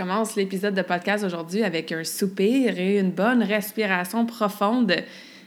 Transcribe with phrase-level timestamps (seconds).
[0.00, 4.94] Commence l'épisode de podcast aujourd'hui avec un soupir et une bonne respiration profonde.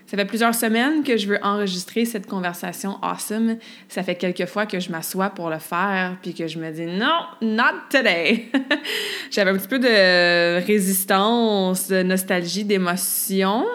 [0.06, 3.58] Ça fait plusieurs semaines que je veux enregistrer cette conversation awesome.
[3.90, 6.86] Ça fait quelques fois que je m'assois pour le faire, puis que je me dis
[6.86, 8.46] non, not today.
[9.32, 13.66] J'avais un petit peu de résistance, de nostalgie, d'émotion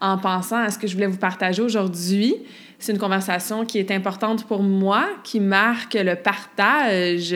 [0.00, 2.36] en pensant à ce que je voulais vous partager aujourd'hui.
[2.80, 7.34] C'est une conversation qui est importante pour moi, qui marque le partage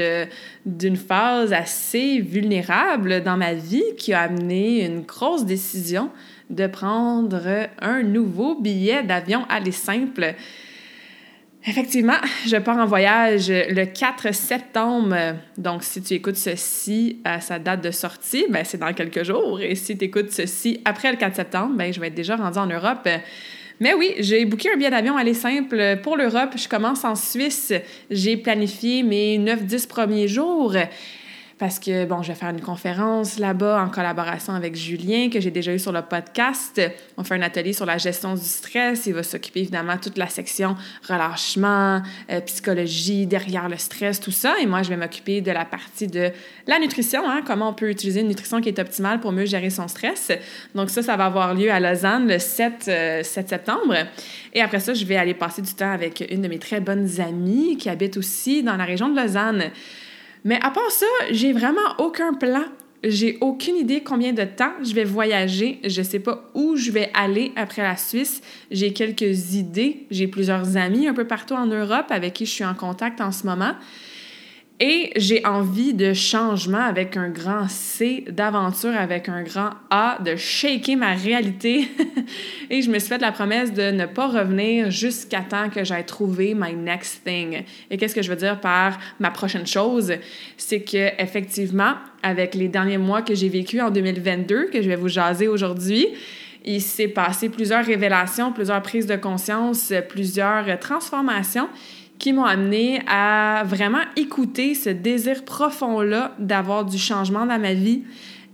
[0.65, 6.11] d'une phase assez vulnérable dans ma vie, qui a amené une grosse décision
[6.49, 10.37] de prendre un nouveau billet d'avion aller simple.
[11.65, 15.17] Effectivement, je pars en voyage le 4 septembre.
[15.59, 19.61] Donc, si tu écoutes ceci à sa date de sortie, ben, c'est dans quelques jours.
[19.61, 22.59] Et si tu écoutes ceci après le 4 septembre, ben, je vais être déjà rendu
[22.59, 23.09] en Europe.
[23.83, 26.51] Mais oui, j'ai booké un billet d'avion aller simple pour l'Europe.
[26.55, 27.73] Je commence en Suisse.
[28.13, 30.77] J'ai planifié mes 9-10 premiers jours
[31.63, 35.53] parce que, bon, je vais faire une conférence là-bas en collaboration avec Julien, que j'ai
[35.53, 36.83] déjà eu sur le podcast.
[37.17, 39.07] On fait un atelier sur la gestion du stress.
[39.07, 40.75] Il va s'occuper évidemment de toute la section
[41.09, 44.57] relâchement, euh, psychologie, derrière le stress, tout ça.
[44.61, 46.33] Et moi, je vais m'occuper de la partie de
[46.67, 49.71] la nutrition, hein, comment on peut utiliser une nutrition qui est optimale pour mieux gérer
[49.71, 50.33] son stress.
[50.75, 53.95] Donc ça, ça va avoir lieu à Lausanne le 7, 7 euh, septembre.
[54.53, 57.21] Et après ça, je vais aller passer du temps avec une de mes très bonnes
[57.21, 59.71] amies qui habite aussi dans la région de Lausanne.
[60.45, 62.65] Mais à part ça, j'ai vraiment aucun plan.
[63.05, 65.81] J'ai aucune idée combien de temps je vais voyager.
[65.85, 68.43] Je sais pas où je vais aller après la Suisse.
[68.71, 70.07] J'ai quelques idées.
[70.11, 73.33] J'ai plusieurs amis un peu partout en Europe avec qui je suis en contact en
[73.33, 73.75] ce moment.
[74.81, 80.35] Et j'ai envie de changement avec un grand C, d'aventure avec un grand A, de
[80.35, 81.89] shaker ma réalité.
[82.71, 86.07] et je me suis fait la promesse de ne pas revenir jusqu'à temps que j'aille
[86.07, 87.63] trouvé my next thing.
[87.91, 90.15] Et qu'est-ce que je veux dire par ma prochaine chose?
[90.57, 94.97] C'est que effectivement, avec les derniers mois que j'ai vécu en 2022, que je vais
[94.97, 96.09] vous jaser aujourd'hui,
[96.65, 101.69] il s'est passé plusieurs révélations, plusieurs prises de conscience, plusieurs transformations
[102.23, 108.05] qui m'ont amené à vraiment écouter ce désir profond-là d'avoir du changement dans ma vie.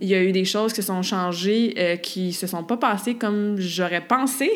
[0.01, 3.13] Il y a eu des choses qui sont changées, euh, qui se sont pas passées
[3.13, 4.49] comme j'aurais pensé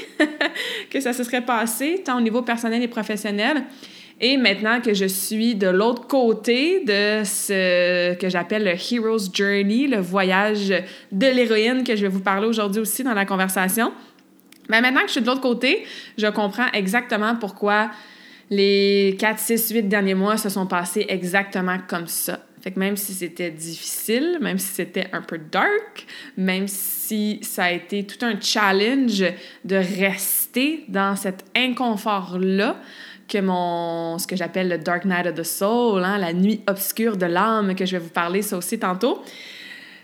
[0.89, 3.65] que ça se serait passé, tant au niveau personnel et professionnel.
[4.19, 9.85] Et maintenant que je suis de l'autre côté de ce que j'appelle le Hero's Journey,
[9.85, 10.73] le voyage
[11.11, 13.91] de l'héroïne que je vais vous parler aujourd'hui aussi dans la conversation,
[14.69, 15.85] mais ben, maintenant que je suis de l'autre côté,
[16.17, 17.91] je comprends exactement pourquoi
[18.49, 22.39] les 4, 6, 8 derniers mois se sont passés exactement comme ça.
[22.61, 26.05] Fait que même si c'était difficile, même si c'était un peu dark,
[26.37, 29.25] même si ça a été tout un challenge
[29.65, 32.79] de rester dans cet inconfort-là,
[33.27, 37.17] que mon ce que j'appelle le dark night of the soul, hein, la nuit obscure
[37.17, 39.21] de l'âme que je vais vous parler ça aussi tantôt.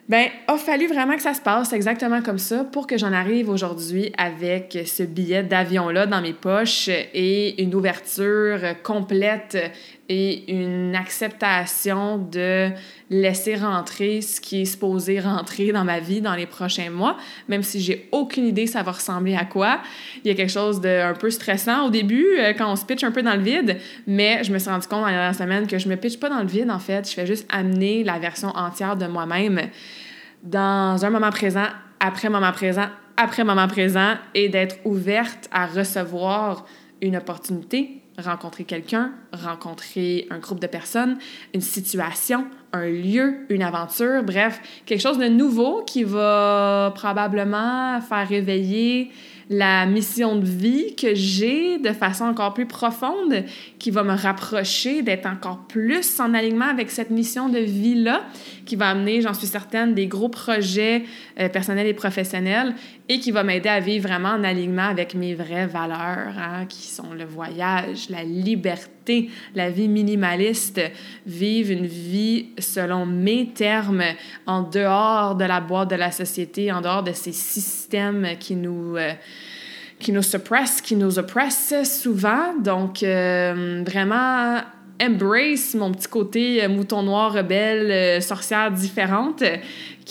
[0.09, 3.47] Ben, a fallu vraiment que ça se passe exactement comme ça pour que j'en arrive
[3.47, 9.56] aujourd'hui avec ce billet d'avion-là dans mes poches et une ouverture complète
[10.12, 12.70] et une acceptation de
[13.12, 17.16] laisser rentrer ce qui est supposé rentrer dans ma vie dans les prochains mois,
[17.47, 19.81] même si j'ai aucune idée ça va ressembler à quoi.
[20.26, 23.03] Il y a quelque chose d'un peu stressant au début euh, quand on se pitch
[23.03, 23.78] un peu dans le vide,
[24.08, 26.29] mais je me suis rendu compte dans la dernière semaine que je me pitch pas
[26.29, 29.70] dans le vide en fait, je fais juste amener la version entière de moi-même
[30.44, 31.68] dans un moment présent,
[32.00, 32.88] après moment présent,
[33.18, 36.66] après moment présent et d'être ouverte à recevoir
[37.02, 41.18] une opportunité, rencontrer quelqu'un, rencontrer un groupe de personnes,
[41.53, 48.28] une situation, un lieu, une aventure, bref, quelque chose de nouveau qui va probablement faire
[48.28, 49.12] réveiller
[49.50, 53.46] la mission de vie que j'ai de façon encore plus profonde,
[53.80, 58.22] qui va me rapprocher d'être encore plus en alignement avec cette mission de vie-là,
[58.69, 61.03] qui va amener, j'en suis certaine, des gros projets
[61.39, 62.75] euh, personnels et professionnels
[63.09, 66.83] et qui va m'aider à vivre vraiment en alignement avec mes vraies valeurs, hein, qui
[66.83, 70.79] sont le voyage, la liberté, la vie minimaliste,
[71.25, 74.03] vivre une vie selon mes termes,
[74.45, 78.97] en dehors de la boîte de la société, en dehors de ces systèmes qui nous...
[78.97, 79.13] Euh,
[79.99, 82.57] qui nous suppressent, qui nous oppressent souvent.
[82.57, 84.61] Donc, euh, vraiment
[85.01, 89.43] embrace mon petit côté euh, mouton noir rebelle, sorcière différente,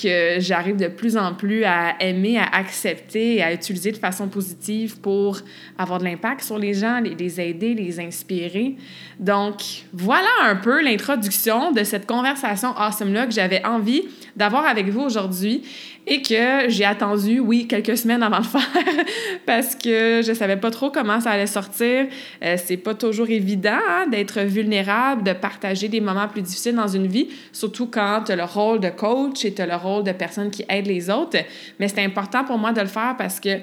[0.01, 4.29] que j'arrive de plus en plus à aimer, à accepter et à utiliser de façon
[4.29, 5.39] positive pour
[5.77, 8.77] avoir de l'impact sur les gens, les, aider, les inspirer.
[9.19, 9.63] Donc,
[9.93, 14.03] voilà un peu l'introduction de cette conversation awesome-là que j'avais envie
[14.37, 15.63] d'avoir avec vous aujourd'hui
[16.11, 18.67] et que j'ai attendu, oui, quelques semaines avant de faire
[19.47, 22.07] parce que je savais pas trop comment ça allait sortir.
[22.43, 26.89] Euh, c'est pas toujours évident hein, d'être vulnérable, de partager des moments plus difficiles dans
[26.89, 30.03] une vie, surtout quand tu as le rôle de coach et tu as le rôle
[30.03, 31.39] de personne qui aide les autres.
[31.79, 33.59] Mais c'est important pour moi de le faire parce que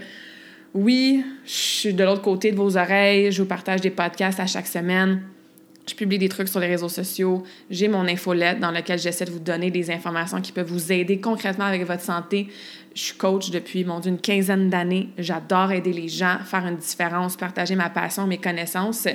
[0.76, 4.46] oui, je suis de l'autre côté de vos oreilles, je vous partage des podcasts à
[4.46, 5.22] chaque semaine.
[5.88, 7.44] Je publie des trucs sur les réseaux sociaux.
[7.70, 11.20] J'ai mon infolette dans laquelle j'essaie de vous donner des informations qui peuvent vous aider
[11.20, 12.48] concrètement avec votre santé.
[12.96, 15.10] Je suis coach depuis, mon Dieu, une quinzaine d'années.
[15.18, 19.08] J'adore aider les gens, faire une différence, partager ma passion, mes connaissances.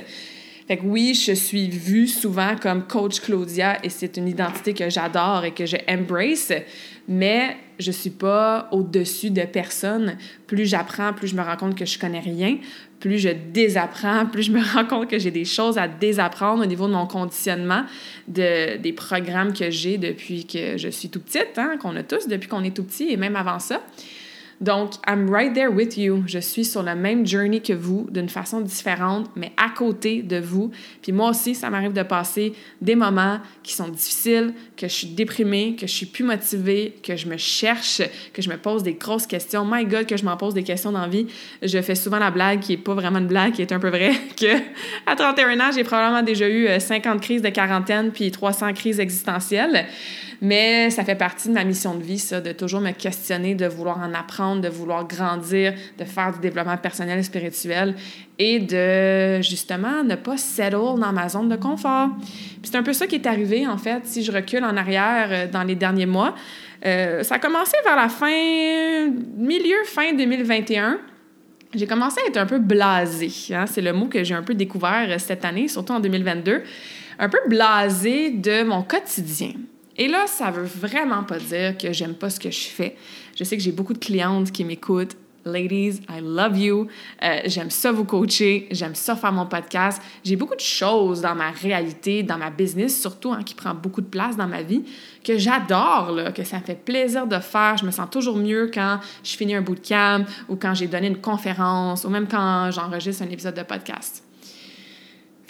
[0.71, 4.89] Fait que oui, je suis vue souvent comme coach Claudia et c'est une identité que
[4.89, 6.53] j'adore et que je embrace,
[7.09, 10.15] mais je suis pas au-dessus de personne.
[10.47, 12.57] Plus j'apprends, plus je me rends compte que je connais rien,
[13.01, 16.65] plus je désapprends, plus je me rends compte que j'ai des choses à désapprendre au
[16.65, 17.83] niveau de mon conditionnement,
[18.29, 22.29] de, des programmes que j'ai depuis que je suis tout petite, hein, qu'on a tous
[22.29, 23.81] depuis qu'on est tout petit et même avant ça.
[24.61, 26.23] Donc, I'm right there with you.
[26.27, 30.37] Je suis sur la même journey que vous, d'une façon différente, mais à côté de
[30.37, 30.69] vous.
[31.01, 35.07] Puis moi aussi, ça m'arrive de passer des moments qui sont difficiles, que je suis
[35.07, 38.03] déprimée, que je suis plus motivée, que je me cherche,
[38.33, 39.65] que je me pose des grosses questions.
[39.65, 41.25] My God, que je m'en pose des questions dans la vie.
[41.63, 43.89] Je fais souvent la blague qui est pas vraiment une blague, qui est un peu
[43.89, 44.57] vraie, que
[45.07, 48.99] à 31 ans, j'ai probablement déjà eu 50 euh, crises de quarantaine puis 300 crises
[48.99, 49.87] existentielles.
[50.43, 53.67] Mais ça fait partie de ma mission de vie, ça, de toujours me questionner, de
[53.67, 57.95] vouloir en apprendre, de vouloir grandir, de faire du développement personnel et spirituel
[58.39, 62.09] et de justement ne pas settle dans ma zone de confort.
[62.63, 65.47] c'est un peu ça qui est arrivé, en fait, si je recule en arrière euh,
[65.47, 66.33] dans les derniers mois.
[66.83, 70.99] Euh, ça a commencé vers la fin, milieu, fin 2021
[71.73, 73.31] j'ai commencé à être un peu blasée.
[73.53, 73.65] Hein?
[73.65, 76.63] C'est le mot que j'ai un peu découvert euh, cette année, surtout en 2022.
[77.19, 79.53] Un peu blasée de mon quotidien.
[80.01, 82.97] Et là, ça veut vraiment pas dire que j'aime pas ce que je fais.
[83.37, 85.15] Je sais que j'ai beaucoup de clientes qui m'écoutent.
[85.45, 86.87] Ladies, I love you.
[87.21, 88.67] Euh, j'aime ça vous coacher.
[88.71, 90.01] J'aime ça faire mon podcast.
[90.23, 94.01] J'ai beaucoup de choses dans ma réalité, dans ma business, surtout, hein, qui prend beaucoup
[94.01, 94.81] de place dans ma vie,
[95.23, 97.77] que j'adore, que ça fait plaisir de faire.
[97.77, 101.21] Je me sens toujours mieux quand je finis un bootcamp ou quand j'ai donné une
[101.21, 104.23] conférence ou même quand j'enregistre un épisode de podcast.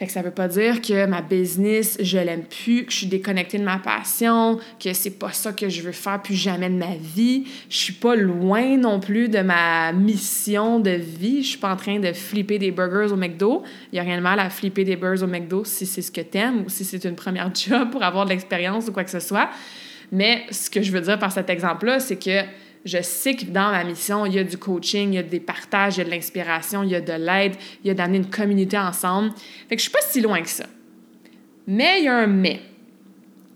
[0.02, 3.06] Fait que ça veut pas dire que ma business, je l'aime plus, que je suis
[3.06, 6.76] déconnectée de ma passion, que c'est pas ça que je veux faire plus jamais de
[6.76, 7.44] ma vie.
[7.70, 11.44] Je suis pas loin non plus de ma mission de vie.
[11.44, 13.62] Je suis pas en train de flipper des burgers au McDo.
[13.94, 16.12] Il y a rien de mal à flipper des burgers au McDo si c'est ce
[16.12, 19.12] que t'aimes ou si c'est une première job pour avoir de l'expérience ou quoi que
[19.12, 19.52] ce soit.
[20.12, 22.42] Mais ce que je veux dire par cet exemple-là, c'est que
[22.84, 25.40] je sais que dans ma mission, il y a du coaching, il y a des
[25.40, 28.18] partages, il y a de l'inspiration, il y a de l'aide, il y a d'amener
[28.18, 29.32] une communauté ensemble.
[29.70, 30.66] Fait que je suis pas si loin que ça.
[31.68, 32.60] Mais il y a un mais.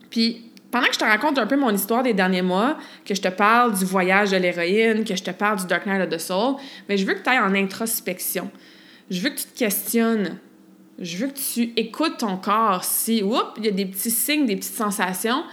[0.10, 3.22] Puis, pendant que je te raconte un peu mon histoire des derniers mois, que je
[3.22, 6.20] te parle du voyage de l'héroïne, que je te parle du Dark Night of the
[6.20, 6.56] Soul,
[6.88, 8.52] mais je veux que tu ailles en introspection.
[9.10, 10.38] Je veux que tu te questionnes.
[11.00, 14.46] Je veux que tu écoutes ton corps si, oups, il y a des petits signes,
[14.46, 15.44] des petites sensations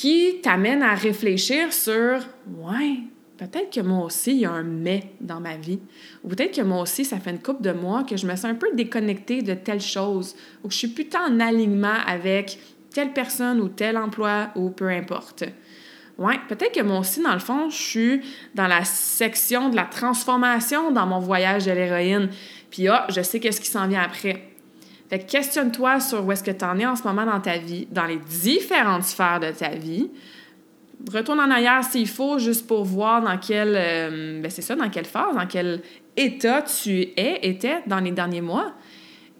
[0.00, 2.20] qui t'amène à réfléchir sur
[2.56, 3.00] Ouais,
[3.36, 5.78] peut-être que moi aussi, il y a un mais dans ma vie.
[6.24, 8.46] Ou peut-être que moi aussi, ça fait une couple de mois que je me sens
[8.46, 12.58] un peu déconnectée de telle chose, ou que je suis plutôt en alignement avec
[12.94, 15.44] telle personne ou tel emploi, ou peu importe.
[16.16, 18.20] Ouais, peut-être que moi aussi, dans le fond, je suis
[18.54, 22.30] dans la section de la transformation dans mon voyage de l'héroïne.
[22.70, 24.49] Puis, ah, je sais qu'est-ce qui s'en vient après.
[25.18, 28.06] Questionne-toi sur où est-ce que tu en es en ce moment dans ta vie, dans
[28.06, 30.08] les différentes sphères de ta vie.
[31.12, 34.88] Retourne en arrière s'il faut, juste pour voir dans quelle, euh, ben c'est ça, dans
[34.90, 35.82] quelle phase, dans quel
[36.16, 38.72] état tu es, étais dans les derniers mois.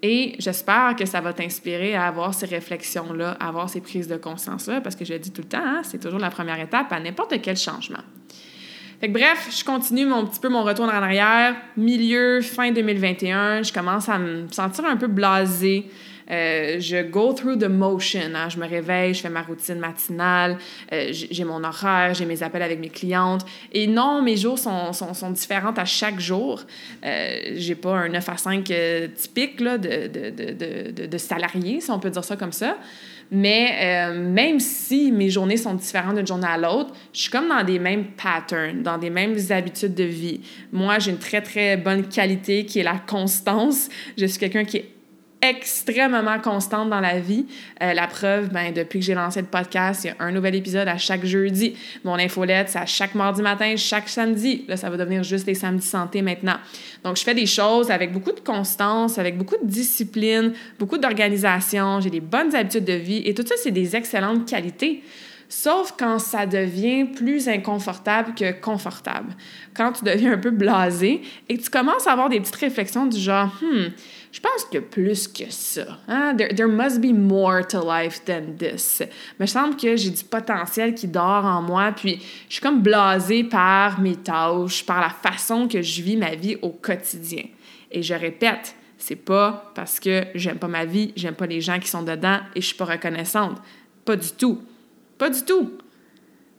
[0.03, 4.17] Et j'espère que ça va t'inspirer à avoir ces réflexions-là, à avoir ces prises de
[4.17, 6.91] conscience-là, parce que je le dis tout le temps, hein, c'est toujours la première étape
[6.91, 8.03] à n'importe quel changement.
[9.09, 11.57] Bref, je continue mon petit peu mon retour en arrière.
[11.75, 15.87] Milieu, fin 2021, je commence à me sentir un peu blasée.
[16.31, 18.35] Euh, je go through the motion.
[18.35, 18.51] Hein.
[18.51, 20.59] Je me réveille, je fais ma routine matinale,
[20.93, 23.45] euh, j'ai mon horaire, j'ai mes appels avec mes clientes.
[23.73, 26.61] Et non, mes jours sont, sont, sont différents à chaque jour.
[27.03, 31.91] Euh, j'ai pas un 9 à 5 euh, typique de, de, de, de salarié, si
[31.91, 32.77] on peut dire ça comme ça.
[33.31, 37.49] Mais euh, même si mes journées sont différentes d'une journée à l'autre, je suis comme
[37.49, 40.41] dans des mêmes patterns, dans des mêmes habitudes de vie.
[40.73, 43.89] Moi, j'ai une très, très bonne qualité qui est la constance.
[44.19, 44.89] Je suis quelqu'un qui est
[45.43, 47.47] extrêmement constante dans la vie.
[47.83, 50.55] Euh, la preuve, ben, depuis que j'ai lancé le podcast, il y a un nouvel
[50.55, 51.77] épisode à chaque jeudi.
[52.05, 54.65] Mon infolette, c'est à chaque mardi matin, chaque samedi.
[54.69, 56.57] Là, ça va devenir juste les samedis santé maintenant.
[57.05, 62.01] Donc, je fais des choses avec beaucoup de constance, avec beaucoup de discipline, beaucoup d'organisation.
[62.01, 65.03] J'ai des bonnes habitudes de vie et tout ça, c'est des excellentes qualités.
[65.53, 69.35] Sauf quand ça devient plus inconfortable que confortable.
[69.75, 73.05] Quand tu deviens un peu blasé et que tu commences à avoir des petites réflexions
[73.05, 73.89] du genre, hmm,
[74.33, 75.99] je pense que plus que ça.
[76.07, 76.37] Hein?
[76.37, 79.03] There, must be more to life than this.
[79.39, 82.81] Mais je semble que j'ai du potentiel qui dort en moi, puis je suis comme
[82.81, 87.43] blasée par mes tâches, par la façon que je vis ma vie au quotidien.
[87.91, 91.81] Et je répète, c'est pas parce que j'aime pas ma vie, j'aime pas les gens
[91.81, 93.61] qui sont dedans et je suis pas reconnaissante.
[94.05, 94.63] Pas du tout.
[95.19, 95.73] Pas du tout.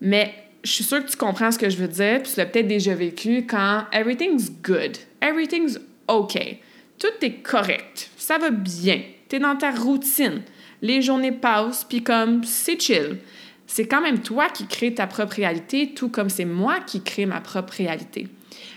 [0.01, 0.34] Mais
[0.66, 2.68] je suis sûre que tu comprends ce que je veux dire, puis tu l'as peut-être
[2.68, 6.60] déjà vécu quand everything's good, everything's okay
[7.01, 10.43] tout est correct, ça va bien, tu es dans ta routine,
[10.84, 13.17] les journées passent, puis comme c'est chill.
[13.65, 17.25] C'est quand même toi qui crée ta propre réalité, tout comme c'est moi qui crée
[17.25, 18.27] ma propre réalité.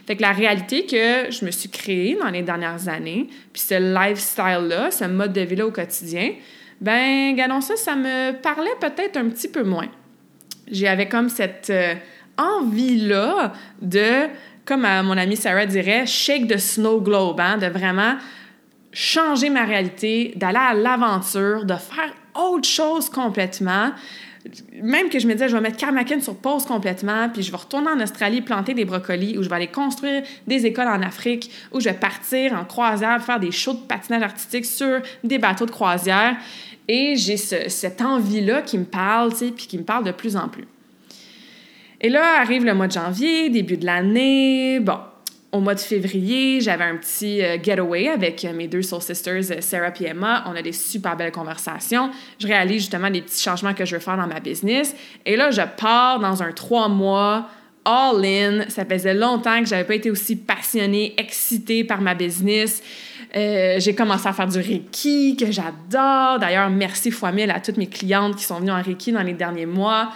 [0.06, 3.74] Fait que la réalité que je me suis créée dans les dernières années, puis ce
[3.74, 6.32] lifestyle-là, ce mode de vie-là au quotidien,
[6.80, 9.88] ben, regardons ça, ça me parlait peut-être un petit peu moins.
[10.70, 11.94] J'avais comme cette euh,
[12.38, 13.52] envie-là
[13.82, 14.28] de
[14.64, 18.16] comme mon amie Sarah dirait, shake the snow globe, hein, de vraiment
[18.92, 23.90] changer ma réalité, d'aller à l'aventure, de faire autre chose complètement.
[24.82, 27.56] Même que je me disais, je vais mettre Carmackin sur pause complètement, puis je vais
[27.56, 31.50] retourner en Australie planter des brocolis, ou je vais aller construire des écoles en Afrique,
[31.72, 35.66] ou je vais partir en croisière, faire des shows de patinage artistique sur des bateaux
[35.66, 36.36] de croisière.
[36.86, 40.36] Et j'ai cette envie-là qui me parle, tu sais, puis qui me parle de plus
[40.36, 40.66] en plus.
[42.00, 44.80] Et là arrive le mois de janvier, début de l'année.
[44.80, 44.98] Bon,
[45.54, 49.52] au mois de février, j'avais un petit euh, getaway avec euh, mes deux soul sisters,
[49.52, 50.42] euh, Sarah et Emma.
[50.48, 52.10] On a des super belles conversations.
[52.40, 54.96] Je réalise justement les petits changements que je veux faire dans ma business.
[55.24, 57.48] Et là, je pars dans un trois mois
[57.84, 58.68] all in.
[58.68, 62.82] Ça faisait longtemps que j'avais pas été aussi passionnée, excitée par ma business.
[63.32, 66.40] j'ai commencé à faire du Reiki, que j'adore.
[66.40, 69.34] D'ailleurs, merci fois mille à toutes mes clientes qui sont venues en Reiki dans les
[69.34, 70.10] derniers mois.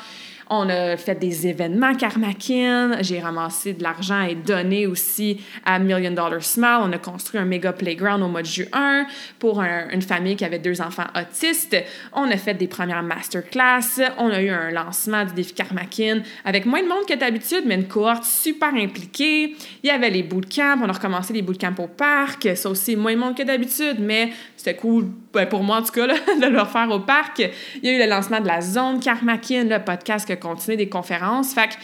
[0.51, 3.03] On a fait des événements Karmakin.
[3.03, 6.79] J'ai ramassé de l'argent et donné aussi à Million Dollar Smile.
[6.83, 9.07] On a construit un méga playground au mois de juin
[9.39, 11.77] pour une famille qui avait deux enfants autistes.
[12.15, 14.01] On a fait des premières masterclass.
[14.17, 17.75] On a eu un lancement du défi Karmakin avec moins de monde que d'habitude, mais
[17.75, 19.55] une cohorte super impliquée.
[19.83, 20.79] Il y avait les bootcamps.
[20.83, 22.49] On a recommencé les bootcamps au parc.
[22.57, 25.93] Ça aussi, moins de monde que d'habitude, mais c'était cool, ben, pour moi en tout
[25.93, 27.39] cas, de le faire au parc.
[27.81, 30.89] Il y a eu le lancement de la zone Karmakin, le podcast qui a des
[30.89, 31.55] conférences.
[31.55, 31.75] Fait que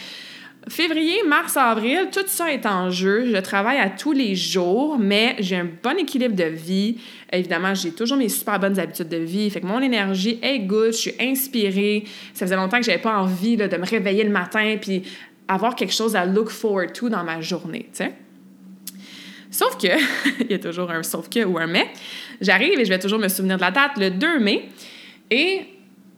[0.69, 3.33] février, mars, avril, tout ça est en jeu.
[3.33, 6.99] Je travaille à tous les jours, mais j'ai un bon équilibre de vie.
[7.33, 9.49] Évidemment, j'ai toujours mes super bonnes habitudes de vie.
[9.51, 12.03] Fait que mon énergie est good, je suis inspirée.
[12.33, 15.05] Ça faisait longtemps que j'avais pas envie de me réveiller le matin puis
[15.47, 18.05] avoir quelque chose à look forward to dans ma journée, tu.
[19.55, 19.87] Sauf que,
[20.41, 21.89] il y a toujours un sauf que ou un mais,
[22.41, 24.69] j'arrive et je vais toujours me souvenir de la date, le 2 mai,
[25.31, 25.61] et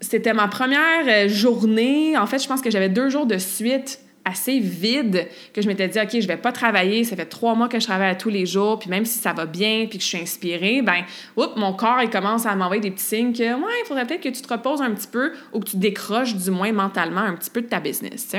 [0.01, 2.17] c'était ma première euh, journée.
[2.17, 5.87] En fait, je pense que j'avais deux jours de suite assez vide que je m'étais
[5.87, 7.05] dit, OK, je vais pas travailler.
[7.05, 8.79] Ça fait trois mois que je travaille à tous les jours.
[8.79, 11.05] Puis même si ça va bien puis que je suis inspirée, ben,
[11.37, 14.23] oups, mon corps, il commence à m'envoyer des petits signes que, ouais, il faudrait peut-être
[14.23, 17.35] que tu te reposes un petit peu ou que tu décroches du moins mentalement un
[17.35, 18.35] petit peu de ta business.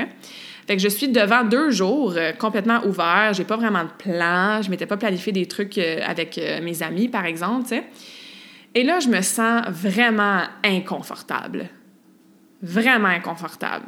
[0.68, 3.32] Fait que je suis devant deux jours euh, complètement ouverts.
[3.32, 4.60] J'ai pas vraiment de plan.
[4.60, 7.84] Je m'étais pas planifié des trucs euh, avec euh, mes amis, par exemple, tu sais.
[8.74, 11.70] Et là, je me sens vraiment inconfortable.
[12.60, 13.86] Vraiment inconfortable.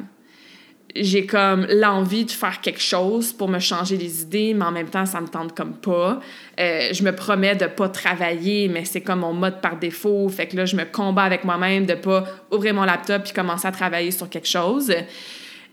[0.95, 4.89] J'ai comme l'envie de faire quelque chose pour me changer les idées, mais en même
[4.89, 6.19] temps, ça me tente comme pas.
[6.57, 10.27] je me promets de pas travailler, mais c'est comme mon mode par défaut.
[10.29, 13.67] Fait que là, je me combats avec moi-même de pas ouvrir mon laptop puis commencer
[13.67, 14.91] à travailler sur quelque chose.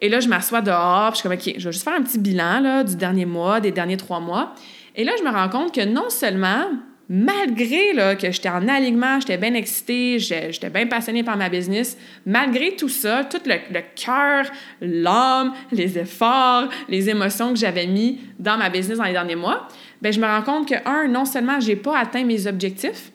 [0.01, 2.19] Et là, je m'assois dehors, je suis comme, OK, je vais juste faire un petit
[2.19, 4.55] bilan là, du dernier mois, des derniers trois mois.
[4.95, 6.69] Et là, je me rends compte que non seulement
[7.09, 11.97] malgré là, que j'étais en alignement, j'étais bien excitée, j'étais bien passionnée par ma business,
[12.27, 14.45] malgré tout ça, tout le, cœur,
[14.83, 19.69] l'âme, les efforts, les émotions que j'avais mis dans ma business dans les derniers mois,
[20.03, 23.11] ben je me rends compte que, un, non seulement j'ai pas atteint mes objectifs,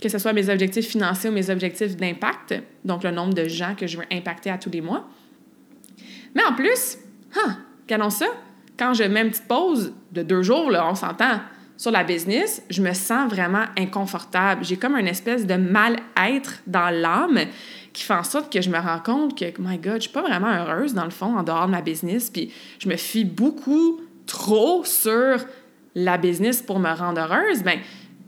[0.00, 2.54] que ce soit mes objectifs financiers ou mes objectifs d'impact,
[2.84, 5.08] donc le nombre de gens que je veux impacter à tous les mois,
[6.36, 6.98] mais en plus,
[7.34, 8.26] hein, regardons ça,
[8.78, 11.40] quand je mets une petite pause de deux jours, là, on s'entend,
[11.78, 14.64] sur la business, je me sens vraiment inconfortable.
[14.64, 17.40] J'ai comme une espèce de mal-être dans l'âme
[17.94, 20.20] qui fait en sorte que je me rends compte que, my God, je suis pas
[20.20, 22.28] vraiment heureuse dans le fond en dehors de ma business.
[22.28, 25.38] Puis je me fie beaucoup trop sur
[25.94, 27.62] la business pour me rendre heureuse.
[27.62, 27.78] Ben,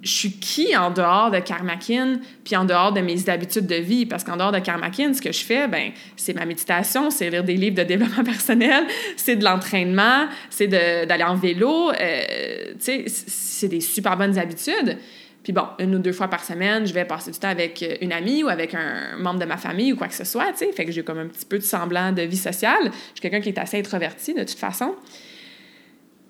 [0.09, 4.07] je suis qui en dehors de Karmakin, puis en dehors de mes habitudes de vie?
[4.07, 7.45] Parce qu'en dehors de Karmakin, ce que je fais, ben, c'est ma méditation, c'est lire
[7.45, 8.85] des livres de développement personnel,
[9.17, 11.91] c'est de l'entraînement, c'est d'aller en vélo.
[11.91, 14.97] Euh, c'est des super bonnes habitudes.
[15.43, 18.13] Puis bon, une ou deux fois par semaine, je vais passer du temps avec une
[18.13, 20.73] amie ou avec un membre de ma famille ou quoi que ce soit, tu sais.
[20.73, 22.85] Fait que j'ai comme un petit peu de semblant de vie sociale.
[22.85, 24.95] Je suis quelqu'un qui est assez introverti de toute façon.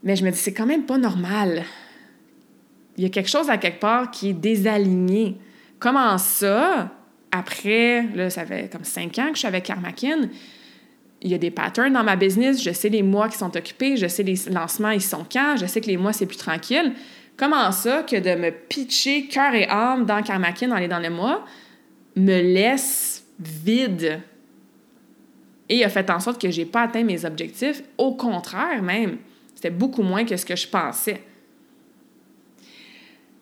[0.03, 1.65] Mais je me dis, c'est quand même pas normal
[2.99, 5.39] il y a quelque chose à quelque part qui est désaligné.
[5.79, 6.91] Comment ça,
[7.31, 10.29] après, là, ça fait comme cinq ans que je suis avec Karmakin,
[11.23, 13.97] il y a des patterns dans ma business, je sais les mois qui sont occupés,
[13.97, 16.93] je sais les lancements, ils sont quand, je sais que les mois, c'est plus tranquille.
[17.37, 21.45] Comment ça que de me pitcher cœur et âme dans Karmakin dans les mois
[22.17, 24.21] me laisse vide?
[25.69, 27.83] Et a fait en sorte que j'ai pas atteint mes objectifs.
[27.97, 29.19] Au contraire, même,
[29.55, 31.23] c'était beaucoup moins que ce que je pensais.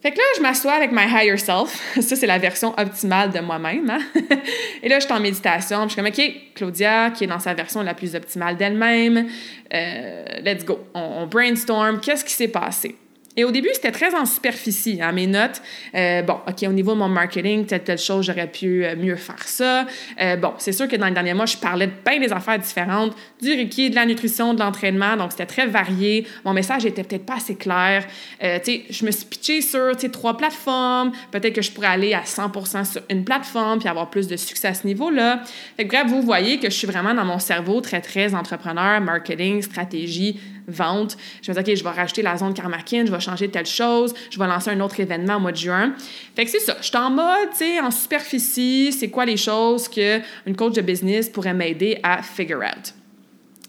[0.06, 1.82] Fait que là, je m'assois avec my higher self.
[2.00, 3.90] Ça, c'est la version optimale de moi-même.
[3.90, 3.98] Hein.
[4.84, 5.82] Et là, je suis en méditation.
[5.82, 9.26] je suis comme, OK, Claudia, qui est dans sa version la plus optimale d'elle-même,
[9.74, 10.78] euh, let's go.
[10.94, 11.98] on brainstorm.
[11.98, 12.94] Qu'est-ce qui s'est passé?
[13.36, 15.60] Et au début, c'était très en superficie, hein, mes notes.
[15.94, 19.16] Euh, bon, OK, au niveau de mon marketing, telle, telle chose, j'aurais pu euh, mieux
[19.16, 19.86] faire ça.
[20.20, 22.58] Euh, bon, c'est sûr que dans les derniers mois, je parlais de plein des affaires
[22.58, 26.26] différentes, du Reiki, de la nutrition, de l'entraînement, donc c'était très varié.
[26.46, 28.06] Mon message était peut-être pas assez clair.
[28.40, 31.12] tu sais, je me suis pitchée sur, trois plateformes.
[31.30, 34.68] Peut-être que je pourrais aller à 100% sur une plateforme puis avoir plus de succès
[34.68, 35.42] à ce niveau-là.
[35.76, 39.00] Fait que bref, vous voyez que je suis vraiment dans mon cerveau très, très entrepreneur,
[39.00, 41.16] marketing, stratégie, vente.
[41.42, 44.14] Je me dis, OK, je vais rajouter la zone Karmakin, je vais changer telle chose,
[44.30, 45.94] je vais lancer un autre événement au mois de juin.
[46.34, 46.76] Fait que c'est ça.
[46.80, 50.82] Je suis en mode, tu sais, en superficie, c'est quoi les choses qu'une coach de
[50.82, 52.94] business pourrait m'aider à figure out?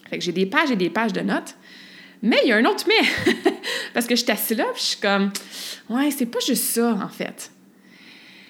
[0.10, 1.56] Fait que j'ai des pages et des pages de notes.
[2.22, 3.34] Mais il y a un autre mais.
[3.94, 5.32] Parce que je suis assise là, puis je suis comme,
[5.90, 7.52] ouais, c'est pas juste ça, en fait.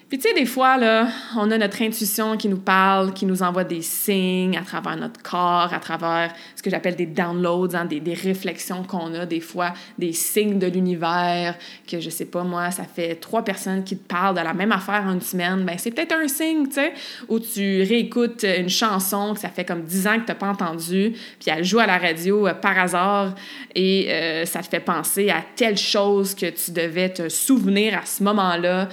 [0.09, 3.43] Puis tu sais, des fois, là, on a notre intuition qui nous parle, qui nous
[3.43, 7.83] envoie des signes à travers notre corps, à travers ce que j'appelle des downloads, hein,
[7.83, 12.71] des, réflexions qu'on a, des fois, des signes de l'univers, que je sais pas, moi,
[12.71, 15.75] ça fait trois personnes qui te parlent de la même affaire en une semaine, ben
[15.77, 16.93] c'est peut-être un signe, tu sais,
[17.27, 21.15] où tu réécoutes une chanson que ça fait comme dix ans que tu pas entendu,
[21.37, 23.35] puis elle joue à la radio euh, par hasard,
[23.75, 28.05] et euh, ça te fait penser à telle chose que tu devais te souvenir à
[28.05, 28.87] ce moment-là,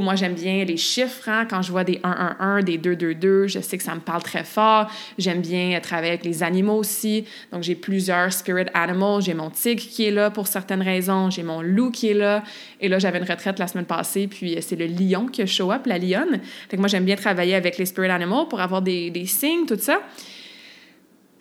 [0.00, 1.28] moi, j'aime bien les chiffres.
[1.28, 1.46] Hein.
[1.48, 4.90] Quand je vois des 111, des 222, je sais que ça me parle très fort.
[5.18, 7.24] J'aime bien travailler avec les animaux aussi.
[7.52, 9.22] Donc, j'ai plusieurs spirit animals.
[9.22, 11.30] J'ai mon tigre qui est là pour certaines raisons.
[11.30, 12.42] J'ai mon loup qui est là.
[12.80, 15.86] Et là, j'avais une retraite la semaine passée, puis c'est le lion qui show up,
[15.86, 16.40] la lionne.
[16.68, 19.66] Fait que moi, j'aime bien travailler avec les spirit animals pour avoir des, des signes,
[19.66, 20.00] tout ça.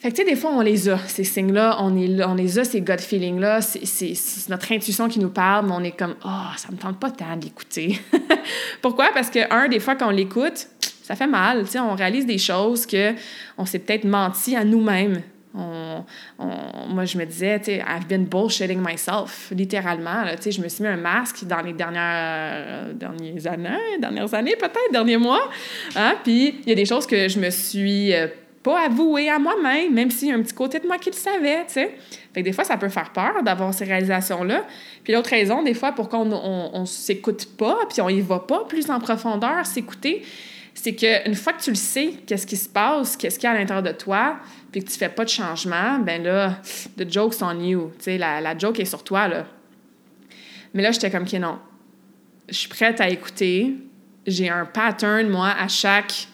[0.04, 2.66] Fait que, tu sais, des fois, on les a, ces signes-là, on, on les a,
[2.66, 6.68] ces gut feelings-là, c'est notre intuition qui nous parle, mais on est comme, oh, ça
[6.74, 8.02] me tente pas tant d'écouter.
[8.82, 9.12] Pourquoi?
[9.13, 10.68] Parce que, un, des fois, quand on l'écoute,
[11.04, 13.13] ça fait mal, tu sais, on réalise des choses que
[13.58, 15.22] on s'est peut-être menti à nous-mêmes.
[15.56, 16.04] On,
[16.89, 20.26] moi, je me disais, tu sais, I've been bullshitting myself, littéralement.
[20.36, 24.56] Tu sais, je me suis mis un masque dans les dernières, dernières années, dernières années
[24.60, 25.50] peut-être, derniers mois.
[25.96, 26.16] Hein?
[26.26, 28.28] Puis, il y a des choses que je me suis euh,
[28.63, 31.15] pas avoué à moi-même, même s'il y a un petit côté de moi qui le
[31.15, 31.73] savait, tu.
[31.73, 31.91] Fait
[32.36, 34.65] que des fois, ça peut faire peur d'avoir ces réalisations-là.
[35.04, 38.39] Puis l'autre raison, des fois, pour qu'on on, on, s'écoute pas, puis on y va
[38.39, 40.23] pas plus en profondeur, s'écouter,
[40.73, 43.56] c'est qu'une fois que tu le sais, qu'est-ce qui se passe, qu'est-ce qu'il y a
[43.56, 44.38] à l'intérieur de toi,
[44.71, 46.58] puis que tu fais pas de changement, ben là,
[46.97, 47.91] the joke's on you.
[48.02, 49.45] Tu la joke est sur toi, là.
[50.73, 51.60] Mais là, j'étais comme, OK, non.
[52.49, 53.76] Je suis prête à écouter.
[54.26, 56.28] J'ai un pattern, moi, à chaque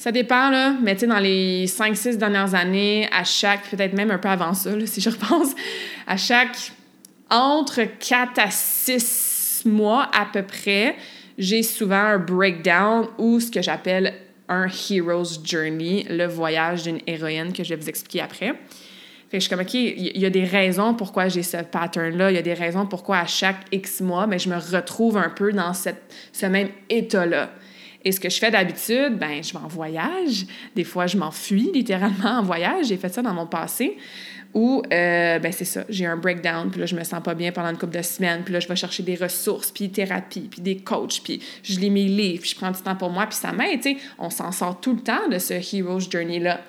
[0.00, 4.10] ça dépend, là, mais tu sais, dans les 5-6 dernières années, à chaque, peut-être même
[4.10, 5.50] un peu avant ça, si je repense,
[6.06, 6.72] à chaque,
[7.28, 10.96] entre 4 à 6 mois à peu près,
[11.36, 14.14] j'ai souvent un breakdown ou ce que j'appelle
[14.48, 18.54] un hero's journey, le voyage d'une héroïne que je vais vous expliquer après.
[19.28, 22.30] Fait que je suis comme, OK, il y a des raisons pourquoi j'ai ce pattern-là,
[22.30, 25.18] il y a des raisons pourquoi à chaque X mois, mais ben, je me retrouve
[25.18, 27.50] un peu dans cette, ce même état-là.
[28.04, 30.46] Et ce que je fais d'habitude, ben je vais en voyage.
[30.74, 32.86] Des fois, je m'enfuis littéralement en voyage.
[32.86, 33.96] J'ai fait ça dans mon passé.
[34.52, 37.52] Ou, euh, ben c'est ça, j'ai un breakdown, puis là, je me sens pas bien
[37.52, 40.60] pendant une couple de semaines, puis là, je vais chercher des ressources, puis thérapie, puis
[40.60, 43.36] des coachs, puis je lis mes livres, puis je prends du temps pour moi, puis
[43.36, 43.96] ça m'aide, tu sais.
[44.18, 46.60] On s'en sort tout le temps de ce hero's journey-là.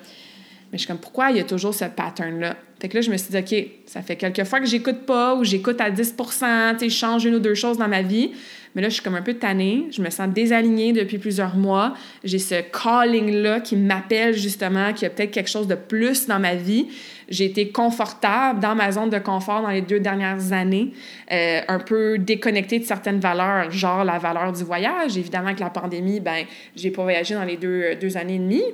[0.70, 2.56] Mais je suis comme, pourquoi il y a toujours ce pattern-là?
[2.80, 5.34] Fait que là, je me suis dit, OK, ça fait quelques fois que j'écoute pas
[5.34, 8.30] ou j'écoute à 10% tu sais, je change une ou deux choses dans ma vie.
[8.74, 9.86] Mais là, je suis comme un peu tannée.
[9.90, 11.94] Je me sens désalignée depuis plusieurs mois.
[12.24, 16.40] J'ai ce calling-là qui m'appelle justement, qu'il y a peut-être quelque chose de plus dans
[16.40, 16.88] ma vie.
[17.28, 20.92] J'ai été confortable dans ma zone de confort dans les deux dernières années,
[21.30, 25.16] euh, un peu déconnectée de certaines valeurs, genre la valeur du voyage.
[25.16, 26.44] Évidemment, avec la pandémie, ben,
[26.76, 28.64] j'ai pas voyagé dans les deux, deux années et demie.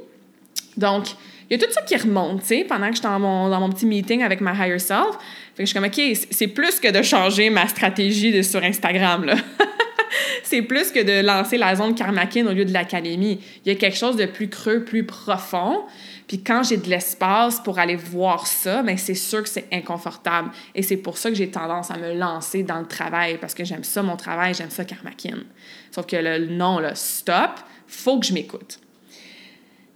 [0.76, 1.06] Donc,
[1.50, 3.60] il y a tout ça qui remonte, tu sais, pendant que j'étais dans mon, dans
[3.60, 5.16] mon petit meeting avec ma higher self.
[5.54, 8.62] Fait que je suis comme, OK, c'est plus que de changer ma stratégie de, sur
[8.62, 9.34] Instagram, là.
[10.48, 13.40] c'est plus que de lancer la zone karmakin au lieu de l'académie.
[13.64, 15.84] Il y a quelque chose de plus creux, plus profond.
[16.26, 20.50] Puis quand j'ai de l'espace pour aller voir ça, bien, c'est sûr que c'est inconfortable.
[20.74, 23.64] Et c'est pour ça que j'ai tendance à me lancer dans le travail, parce que
[23.64, 25.38] j'aime ça, mon travail, j'aime ça, karmakin.
[25.90, 27.50] Sauf que le non, là, stop,
[27.86, 28.80] faut que je m'écoute.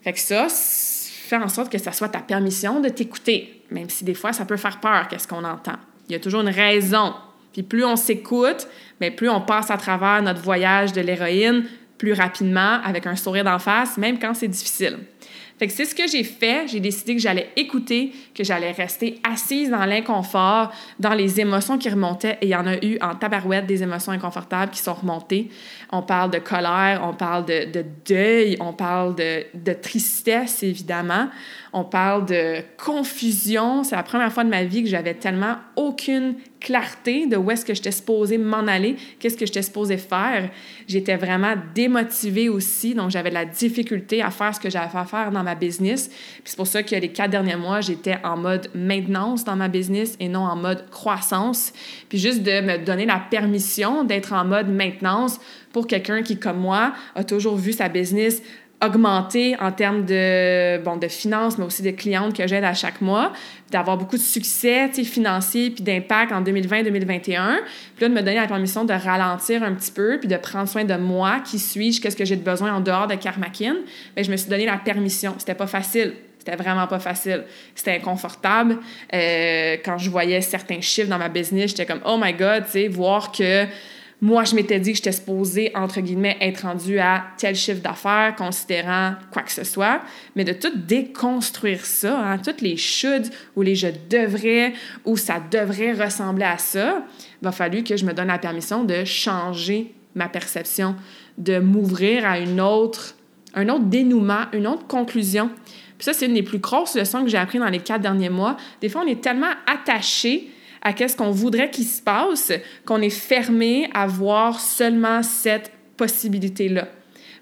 [0.03, 4.05] Fait que ça, fait en sorte que ça soit ta permission de t'écouter, même si
[4.05, 5.77] des fois ça peut faire peur, qu'est-ce qu'on entend.
[6.09, 7.15] Il y a toujours une raison.
[7.53, 8.67] Puis plus on s'écoute,
[9.03, 11.65] mais plus on passe à travers notre voyage de l'héroïne
[11.99, 14.99] plus rapidement, avec un sourire d'en face, même quand c'est difficile.
[15.69, 16.67] C'est ce que j'ai fait.
[16.67, 21.89] J'ai décidé que j'allais écouter, que j'allais rester assise dans l'inconfort, dans les émotions qui
[21.89, 22.39] remontaient.
[22.41, 25.51] Et il y en a eu en tabarouette des émotions inconfortables qui sont remontées.
[25.93, 31.29] On parle de colère, on parle de, de deuil, on parle de, de tristesse, évidemment.
[31.75, 33.83] On parle de confusion.
[33.83, 37.65] C'est la première fois de ma vie que j'avais tellement aucune clarté de où est-ce
[37.65, 40.51] que j'étais supposée m'en aller, qu'est-ce que j'étais supposée faire.
[40.87, 45.05] J'étais vraiment démotivée aussi, donc j'avais de la difficulté à faire ce que j'avais à
[45.05, 46.09] faire dans ma business.
[46.09, 49.69] Puis c'est pour ça que les quatre derniers mois, j'étais en mode maintenance dans ma
[49.69, 51.73] business et non en mode croissance.
[52.09, 55.41] Puis juste de me donner la permission d'être en mode maintenance
[55.73, 58.43] pour quelqu'un qui, comme moi, a toujours vu sa business
[58.83, 63.01] augmenter en termes de, bon, de finances, mais aussi de clientes que j'aide à chaque
[63.01, 63.33] mois,
[63.71, 67.23] d'avoir beaucoup de succès financier puis d'impact en 2020-2021.
[67.23, 67.35] Puis
[68.01, 70.85] là, de me donner la permission de ralentir un petit peu puis de prendre soin
[70.85, 73.77] de moi, qui suis-je, qu'est-ce que j'ai de besoin en dehors de Karmakin.
[74.15, 75.35] Bien, je me suis donné la permission.
[75.39, 76.15] C'était pas facile.
[76.39, 77.45] C'était vraiment pas facile.
[77.75, 78.79] C'était inconfortable.
[79.15, 82.73] Euh, quand je voyais certains chiffres dans ma business, j'étais comme, oh my God, tu
[82.73, 83.65] sais, voir que
[84.23, 88.37] moi, je m'étais dit que j'étais supposée, entre guillemets, être rendue à tel chiffre d'affaires,
[88.37, 90.01] considérant quoi que ce soit,
[90.37, 95.43] mais de tout déconstruire ça, hein, toutes les shoulds ou les je devrais ou ça
[95.51, 97.05] devrait ressembler à ça,
[97.43, 100.95] il va fallu que je me donne la permission de changer ma perception,
[101.37, 103.17] de m'ouvrir à une autre,
[103.55, 105.51] un autre dénouement, une autre conclusion.
[105.99, 108.31] Puis ça, c'est une des plus grosses leçons que j'ai appris dans les quatre derniers
[108.31, 108.57] mois.
[108.81, 110.49] Des fois, on est tellement attaché
[110.83, 112.53] à qu'est-ce qu'on voudrait qu'il se passe,
[112.85, 116.89] qu'on est fermé à voir seulement cette possibilité-là.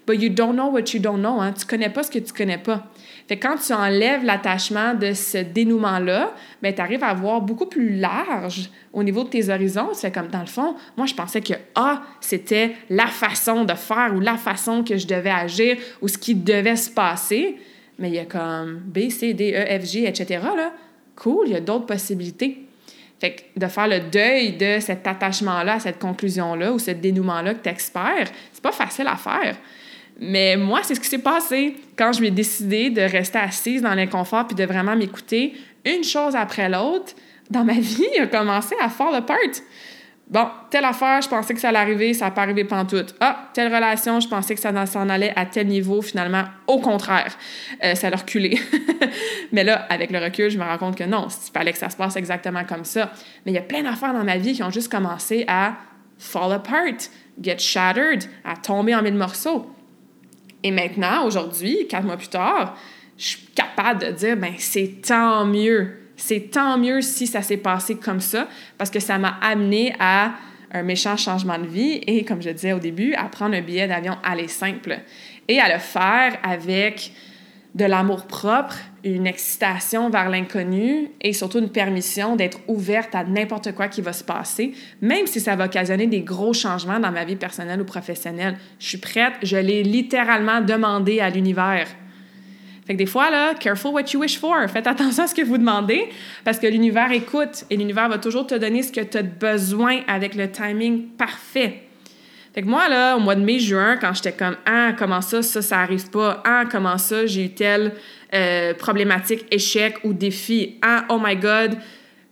[0.07, 1.39] But you don't know what you don't know.
[1.39, 1.53] Hein?
[1.53, 2.87] Tu connais pas ce que tu connais pas.
[3.27, 7.95] Fait quand tu enlèves l'attachement de ce dénouement-là, ben, tu arrives à voir beaucoup plus
[7.97, 9.89] large au niveau de tes horizons.
[9.93, 14.11] C'est comme, dans le fond, moi, je pensais que A, c'était la façon de faire
[14.15, 17.57] ou la façon que je devais agir ou ce qui devait se passer.
[17.99, 20.41] Mais il y a comme B, C, D, E, F, G, etc.
[20.55, 20.73] Là.
[21.15, 22.65] Cool, il y a d'autres possibilités.
[23.21, 27.69] Fait que de faire le deuil de cet attachement-là, cette conclusion-là ou ce dénouement-là que
[27.69, 29.55] tu c'est pas facile à faire.
[30.19, 33.93] Mais moi, c'est ce qui s'est passé quand je ai décidé de rester assise dans
[33.93, 35.53] l'inconfort puis de vraiment m'écouter
[35.85, 37.13] une chose après l'autre.
[37.51, 39.37] Dans ma vie, a commencé à fall apart.
[40.31, 43.15] Bon, telle affaire, je pensais que ça allait arriver, ça n'a pas arrivé pantoute.
[43.19, 47.37] Ah, telle relation, je pensais que ça s'en allait à tel niveau, finalement, au contraire,
[47.83, 48.57] euh, ça a reculé.
[49.51, 51.89] Mais là, avec le recul, je me rends compte que non, il fallait que ça
[51.89, 53.11] se passe exactement comme ça.
[53.45, 55.73] Mais il y a plein d'affaires dans ma vie qui ont juste commencé à
[56.17, 57.09] fall apart,
[57.41, 59.69] get shattered, à tomber en mille morceaux.
[60.63, 62.77] Et maintenant, aujourd'hui, quatre mois plus tard,
[63.17, 67.57] je suis capable de dire, ben c'est tant mieux c'est tant mieux si ça s'est
[67.57, 70.33] passé comme ça, parce que ça m'a amené à
[70.71, 73.87] un méchant changement de vie et, comme je disais au début, à prendre un billet
[73.87, 74.99] d'avion aller simple
[75.47, 77.11] et à le faire avec
[77.73, 83.73] de l'amour propre, une excitation vers l'inconnu et surtout une permission d'être ouverte à n'importe
[83.73, 87.25] quoi qui va se passer, même si ça va occasionner des gros changements dans ma
[87.25, 88.57] vie personnelle ou professionnelle.
[88.77, 91.87] Je suis prête, je l'ai littéralement demandé à l'univers.
[92.85, 94.67] Fait que des fois, là, careful what you wish for.
[94.67, 96.09] Faites attention à ce que vous demandez
[96.43, 99.99] parce que l'univers écoute et l'univers va toujours te donner ce que tu as besoin
[100.07, 101.83] avec le timing parfait.
[102.53, 105.41] Fait que moi, là, au mois de mai, juin, quand j'étais comme Ah, comment ça,
[105.41, 106.41] ça, ça arrive pas?
[106.45, 107.93] Ah, comment ça, j'ai eu telle
[108.33, 110.75] euh, problématique, échec ou défi?
[110.81, 111.77] Ah, oh my God,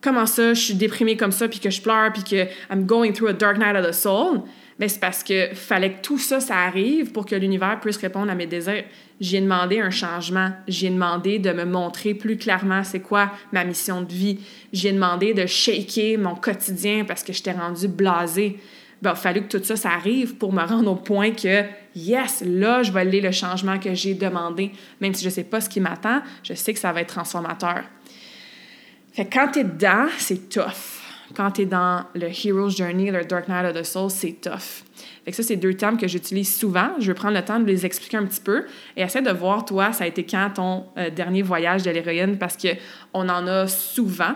[0.02, 3.14] comment ça, je suis déprimée comme ça, puis que je pleure, puis que I'm going
[3.14, 4.44] through a dark night of the soul.
[4.80, 8.32] Mais c'est parce que fallait que tout ça, ça arrive pour que l'univers puisse répondre
[8.32, 8.86] à mes désirs.
[9.20, 10.52] J'ai demandé un changement.
[10.70, 14.40] J'ai demandé de me montrer plus clairement c'est quoi ma mission de vie.
[14.72, 18.58] J'ai demandé de shaker mon quotidien parce que j'étais rendue blasée.
[19.02, 21.64] Ben, il a fallu que tout ça, ça arrive pour me rendre au point que,
[21.96, 24.72] yes, là, je vais aller le changement que j'ai demandé.
[25.02, 27.14] Même si je ne sais pas ce qui m'attend, je sais que ça va être
[27.14, 27.84] transformateur.
[29.14, 30.99] Fait que quand tu es dedans, c'est tough
[31.36, 34.84] quand tu es dans le Hero's Journey, le Dark Night of the Soul, c'est tough.
[35.24, 36.90] Fait que ça, c'est deux termes que j'utilise souvent.
[37.00, 38.66] Je vais prendre le temps de les expliquer un petit peu
[38.98, 42.38] et essaie de voir, toi, ça a été quand ton euh, dernier voyage de l'héroïne?
[42.38, 44.34] Parce qu'on en a souvent.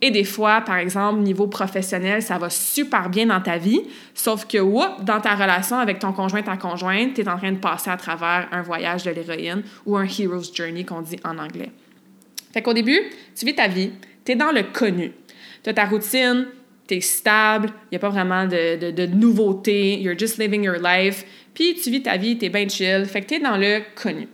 [0.00, 3.80] Et des fois, par exemple, niveau professionnel, ça va super bien dans ta vie,
[4.14, 7.52] sauf que, whoop, dans ta relation avec ton conjoint, ta conjointe, tu es en train
[7.52, 11.38] de passer à travers un voyage de l'héroïne ou un Hero's Journey qu'on dit en
[11.38, 11.70] anglais.
[12.52, 13.00] Fait qu'au début,
[13.34, 13.90] tu vis ta vie,
[14.24, 15.12] tu es dans le connu
[15.66, 16.46] tu as ta routine,
[16.86, 20.76] tu es stable, il n'y a pas vraiment de, de, nouveautés, you're just living your
[20.80, 21.24] life,
[21.54, 23.80] puis tu vis ta vie, tu es bien chill, fait que tu es dans le
[24.00, 24.28] connu.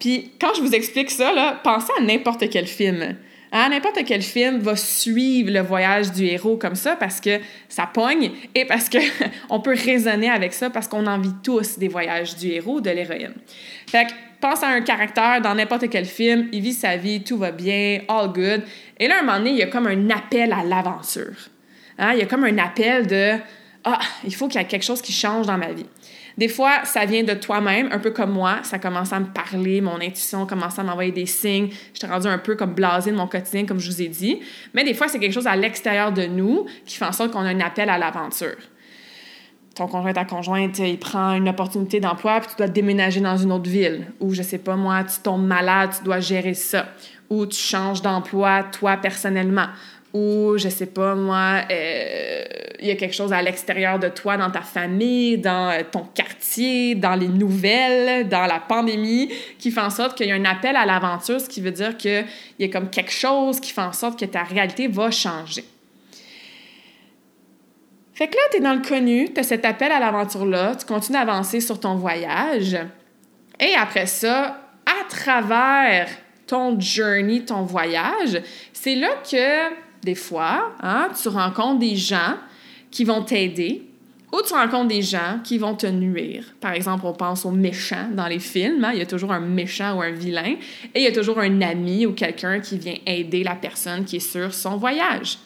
[0.00, 3.16] Puis quand je vous explique ça, là, pensez à n'importe quel film.
[3.52, 3.68] Hein?
[3.68, 8.32] N'importe quel film va suivre le voyage du héros comme ça parce que ça pogne
[8.56, 12.48] et parce qu'on peut raisonner avec ça parce qu'on en vit tous des voyages du
[12.48, 13.34] héros, de l'héroïne.
[13.86, 17.38] Fait que pense à un caractère dans n'importe quel film, il vit sa vie, tout
[17.38, 18.62] va bien, all good.
[18.98, 21.36] Et là, un moment donné, il y a comme un appel à l'aventure.
[21.98, 22.12] Hein?
[22.14, 23.32] Il y a comme un appel de
[23.84, 25.86] Ah, il faut qu'il y ait quelque chose qui change dans ma vie.
[26.36, 28.58] Des fois, ça vient de toi-même, un peu comme moi.
[28.62, 31.70] Ça commence à me parler, mon intuition commence à m'envoyer des signes.
[31.94, 34.40] Je t'ai rendu un peu comme blasé de mon quotidien, comme je vous ai dit.
[34.74, 37.40] Mais des fois, c'est quelque chose à l'extérieur de nous qui fait en sorte qu'on
[37.40, 38.56] a un appel à l'aventure
[39.76, 43.52] ton conjoint, ta conjointe, il prend une opportunité d'emploi, puis tu dois déménager dans une
[43.52, 44.06] autre ville.
[44.20, 46.86] Ou, je sais pas moi, tu tombes malade, tu dois gérer ça.
[47.28, 49.66] Ou tu changes d'emploi, toi, personnellement.
[50.14, 52.44] Ou, je sais pas moi, euh,
[52.80, 56.04] il y a quelque chose à l'extérieur de toi, dans ta famille, dans euh, ton
[56.14, 60.44] quartier, dans les nouvelles, dans la pandémie, qui fait en sorte qu'il y a un
[60.46, 62.24] appel à l'aventure, ce qui veut dire qu'il
[62.58, 65.64] y a comme quelque chose qui fait en sorte que ta réalité va changer.
[68.16, 70.86] Fait que là, tu es dans le connu, tu as cet appel à l'aventure-là, tu
[70.86, 72.74] continues d'avancer sur ton voyage.
[73.60, 76.08] Et après ça, à travers
[76.46, 78.40] ton journey, ton voyage,
[78.72, 82.36] c'est là que des fois, hein, tu rencontres des gens
[82.90, 83.82] qui vont t'aider
[84.32, 86.54] ou tu rencontres des gens qui vont te nuire.
[86.58, 88.82] Par exemple, on pense aux méchants dans les films.
[88.82, 88.92] Hein.
[88.94, 90.54] Il y a toujours un méchant ou un vilain
[90.94, 94.16] et il y a toujours un ami ou quelqu'un qui vient aider la personne qui
[94.16, 95.36] est sur son voyage.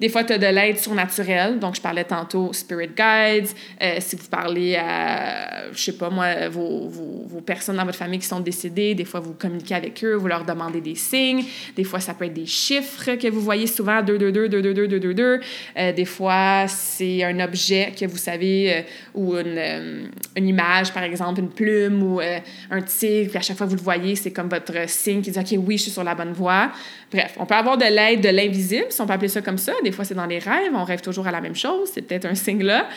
[0.00, 1.58] Des fois, tu as de l'aide surnaturelle.
[1.58, 3.48] Donc, je parlais tantôt Spirit Guides.
[3.82, 7.98] Euh, si vous parlez à, je sais pas moi, vos, vos, vos, personnes dans votre
[7.98, 11.44] famille qui sont décédées, des fois, vous communiquez avec eux, vous leur demandez des signes.
[11.76, 14.62] Des fois, ça peut être des chiffres que vous voyez souvent, 2, 2, 2, 2,
[14.62, 15.40] 2, 2, 2, 2, 2.
[15.76, 18.82] Euh, des fois, c'est un objet que vous savez, euh,
[19.14, 23.30] ou une, euh, une, image, par exemple, une plume ou un tigre.
[23.30, 25.58] Puis à chaque fois que vous le voyez, c'est comme votre signe qui dit, OK,
[25.66, 26.70] oui, je suis sur la bonne voie.
[27.12, 29.72] Bref, on peut avoir de l'aide de l'invisible, si on peut appeler ça comme ça.
[29.84, 32.24] Des fois, c'est dans les rêves, on rêve toujours à la même chose, c'est peut-être
[32.24, 32.88] un signe là.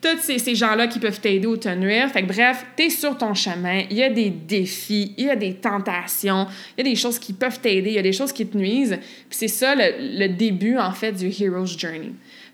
[0.00, 2.10] Tous ces, gens-là qui peuvent t'aider ou te nuire.
[2.10, 5.30] Fait que bref, tu es sur ton chemin, il y a des défis, il y
[5.30, 8.12] a des tentations, il y a des choses qui peuvent t'aider, il y a des
[8.12, 8.98] choses qui te nuisent.
[9.00, 12.12] Puis c'est ça le, début, en fait, du Hero's Journey.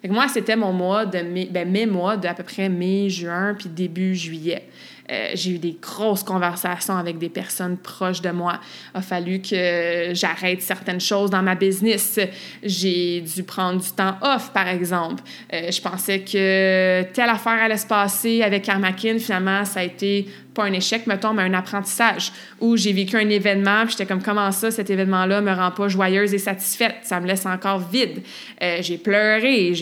[0.09, 3.55] Moi, c'était mon mois de mai, ben, mes mois de à peu près mai, juin,
[3.59, 4.63] puis début juillet.
[5.11, 8.61] Euh, j'ai eu des grosses conversations avec des personnes proches de moi.
[8.95, 12.19] A fallu que j'arrête certaines choses dans ma business.
[12.63, 15.23] J'ai dû prendre du temps off, par exemple.
[15.53, 19.19] Euh, je pensais que telle affaire allait se passer avec Armakin.
[19.19, 20.27] Finalement, ça a été
[20.65, 22.33] un échec, mettons, mais un apprentissage.
[22.61, 25.89] Où j'ai vécu un événement, puis j'étais comme, comment ça, cet événement-là me rend pas
[25.89, 26.97] joyeuse et satisfaite?
[27.03, 28.23] Ça me laisse encore vide.
[28.63, 29.73] Euh, j'ai pleuré,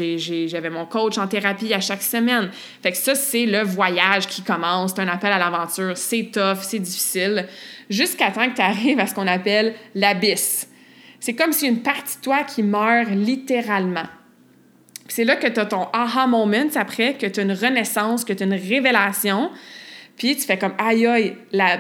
[0.49, 2.51] j'avais mon coach en thérapie à chaque semaine.
[2.83, 4.93] Fait que ça, c'est le voyage qui commence.
[4.95, 5.97] C'est un appel à l'aventure.
[5.97, 7.47] C'est tough, c'est difficile.
[7.91, 10.69] Jusqu'à temps que tu arrives à ce qu'on appelle l'abysse.
[11.21, 14.07] C'est comme si une partie de toi qui meurt littéralement.
[15.09, 18.33] C'est là que tu as ton aha moment après, que tu as une renaissance, que
[18.33, 19.51] tu as une révélation.
[20.19, 21.79] Puis tu fais comme aïe aïe, la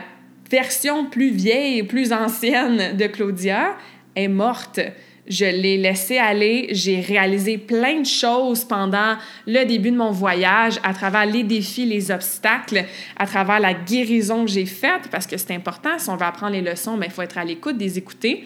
[0.51, 3.77] version plus vieille, plus ancienne de Claudia
[4.14, 4.81] est morte.
[5.29, 6.68] je l'ai laissé aller.
[6.70, 11.85] J'ai réalisé plein de choses pendant le début de mon voyage, à travers les défis,
[11.85, 12.85] les obstacles,
[13.16, 15.98] à travers la guérison que j'ai faite, parce que c'est important.
[15.98, 18.44] Si on veut apprendre les leçons, il faut être à l'écoute, des écouter.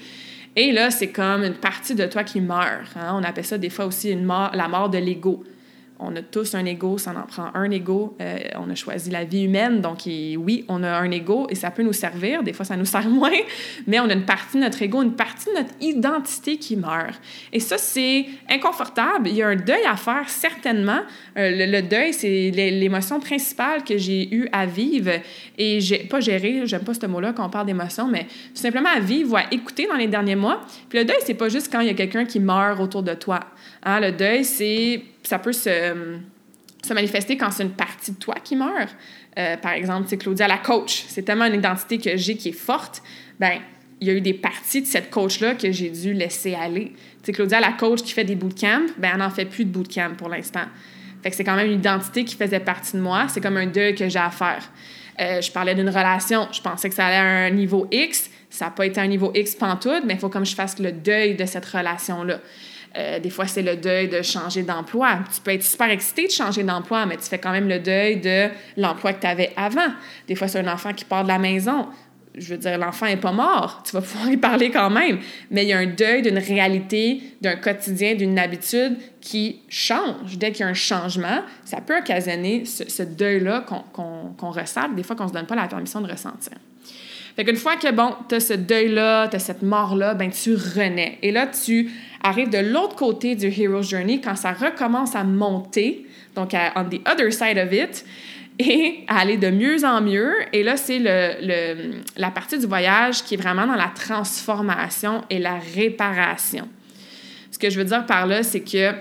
[0.56, 2.96] Et là, c'est comme une partie de toi qui meurt.
[2.96, 3.14] Hein.
[3.14, 5.44] On appelle ça des fois aussi une mort, la mort de l'ego
[6.02, 8.16] on a tous un ego, ça en prend un ego.
[8.20, 11.70] Euh, on a choisi la vie humaine, donc oui, on a un ego et ça
[11.70, 12.42] peut nous servir.
[12.42, 13.30] Des fois, ça nous sert moins,
[13.86, 17.20] mais on a une partie de notre ego, une partie de notre identité qui meurt.
[17.52, 19.28] Et ça, c'est inconfortable.
[19.28, 21.00] Il y a un deuil à faire, certainement.
[21.36, 25.12] Euh, le, deuil, c'est l'émotion principale que j'ai eu à vivre
[25.56, 29.00] et j'ai pas géré, j'aime pas ce mot-là quand on parle d'émotion, mais simplement à
[29.00, 30.60] vivre ou à écouter dans les derniers mois.
[30.88, 33.14] Puis le deuil, c'est pas juste quand il y a quelqu'un qui meurt autour de
[33.14, 33.40] toi.
[33.82, 36.18] Hein, le deuil, c'est ça peut se,
[36.84, 38.94] se manifester quand c'est une partie de toi qui meurt.
[39.38, 41.04] Euh, par exemple, c'est Claudia la coach.
[41.08, 43.02] C'est tellement une identité que j'ai qui est forte.
[43.38, 43.60] Ben,
[44.00, 46.92] il y a eu des parties de cette coach-là que j'ai dû laisser aller.
[47.22, 50.14] Tu Claudia la coach qui fait des bootcamps, ben, elle n'en fait plus de bootcamp
[50.16, 50.64] pour l'instant.
[51.22, 53.26] Fait que c'est quand même une identité qui faisait partie de moi.
[53.28, 54.68] C'est comme un deuil que j'ai à faire.
[55.20, 56.48] Euh, je parlais d'une relation.
[56.50, 58.28] Je pensais que ça allait à un niveau X.
[58.50, 60.90] Ça n'a pas été un niveau X pantoute, mais il faut comme je fasse le
[60.90, 62.40] deuil de cette relation-là.
[62.96, 65.20] Euh, des fois, c'est le deuil de changer d'emploi.
[65.34, 68.16] Tu peux être super excité de changer d'emploi, mais tu fais quand même le deuil
[68.20, 69.92] de l'emploi que tu avais avant.
[70.28, 71.86] Des fois, c'est un enfant qui part de la maison.
[72.34, 73.82] Je veux dire, l'enfant n'est pas mort.
[73.86, 75.20] Tu vas pouvoir y parler quand même.
[75.50, 80.36] Mais il y a un deuil d'une réalité, d'un quotidien, d'une habitude qui change.
[80.36, 85.02] Dès qu'il y a un changement, ça peut occasionner ce, deuil-là qu'on qu ressent, des
[85.02, 86.56] fois qu'on ne se donne pas la permission de ressentir.
[87.36, 90.54] Fait qu'une fois que, bon, tu as ce deuil-là, tu as cette mort-là, ben tu
[90.54, 91.18] renais.
[91.22, 91.90] Et là, tu
[92.22, 97.00] arrive de l'autre côté du Hero's Journey quand ça recommence à monter, donc on the
[97.08, 98.04] other side of it,
[98.58, 100.34] et à aller de mieux en mieux.
[100.52, 105.38] Et là, c'est le, la partie du voyage qui est vraiment dans la transformation et
[105.38, 106.68] la réparation.
[107.50, 108.92] Ce que je veux dire par là, c'est que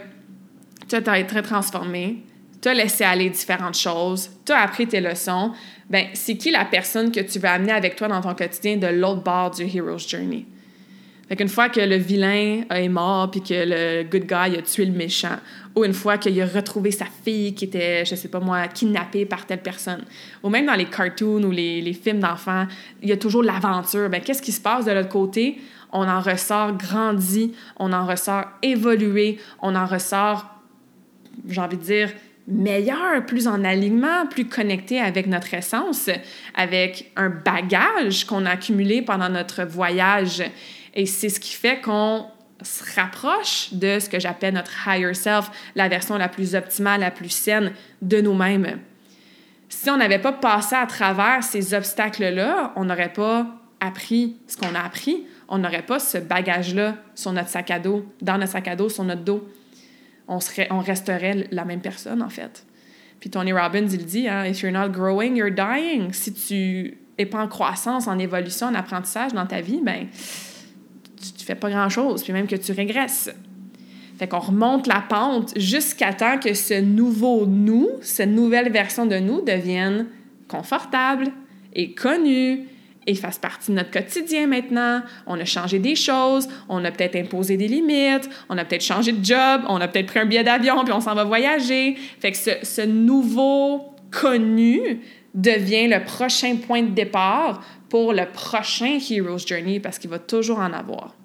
[0.87, 2.23] tu as été transformé,
[2.61, 5.51] tu as laissé aller différentes choses, tu as appris tes leçons.
[5.91, 8.87] Ben, c'est qui la personne que tu veux amener avec toi dans ton quotidien de
[8.87, 10.45] l'autre bord du Hero's Journey?
[11.27, 14.85] Fait qu'une fois que le vilain est mort puis que le good guy a tué
[14.85, 15.35] le méchant,
[15.75, 19.25] ou une fois qu'il a retrouvé sa fille qui était, je sais pas moi, kidnappée
[19.25, 20.05] par telle personne,
[20.41, 22.67] ou même dans les cartoons ou les, les films d'enfants,
[23.01, 24.09] il y a toujours l'aventure.
[24.09, 25.59] Ben, qu'est-ce qui se passe de l'autre côté?
[25.91, 30.45] On en ressort grandi, on en ressort évolué, on en ressort,
[31.49, 32.09] j'ai envie de dire,
[32.51, 36.09] meilleur, plus en alignement, plus connecté avec notre essence,
[36.53, 40.43] avec un bagage qu'on a accumulé pendant notre voyage.
[40.93, 42.25] Et c'est ce qui fait qu'on
[42.61, 47.11] se rapproche de ce que j'appelle notre higher self, la version la plus optimale, la
[47.11, 48.79] plus saine de nous-mêmes.
[49.69, 53.47] Si on n'avait pas passé à travers ces obstacles-là, on n'aurait pas
[53.79, 58.05] appris ce qu'on a appris, on n'aurait pas ce bagage-là sur notre sac à dos,
[58.21, 59.49] dans notre sac à dos, sur notre dos.
[60.31, 62.65] On, serait, on resterait la même personne, en fait.
[63.19, 66.13] Puis Tony Robbins, il dit, hein, If you're not growing, you're dying.
[66.13, 70.07] Si tu n'es pas en croissance, en évolution, en apprentissage dans ta vie, ben
[71.37, 73.29] tu, fais pas grand-chose, puis même que tu régresses.
[74.17, 79.17] Fait qu'on remonte la pente jusqu'à temps que ce nouveau nous, cette nouvelle version de
[79.17, 80.07] nous devienne
[80.47, 81.27] confortable
[81.73, 82.67] et connue
[83.07, 85.01] et fasse partie de notre quotidien maintenant.
[85.25, 89.11] On a changé des choses, on a peut-être imposé des limites, on a peut-être changé
[89.11, 91.95] de job, on a peut-être pris un billet d'avion puis on s'en va voyager.
[92.19, 95.01] Fait que ce, ce nouveau connu
[95.33, 100.59] devient le prochain point de départ pour le prochain Hero's Journey parce qu'il va toujours
[100.59, 101.15] en avoir.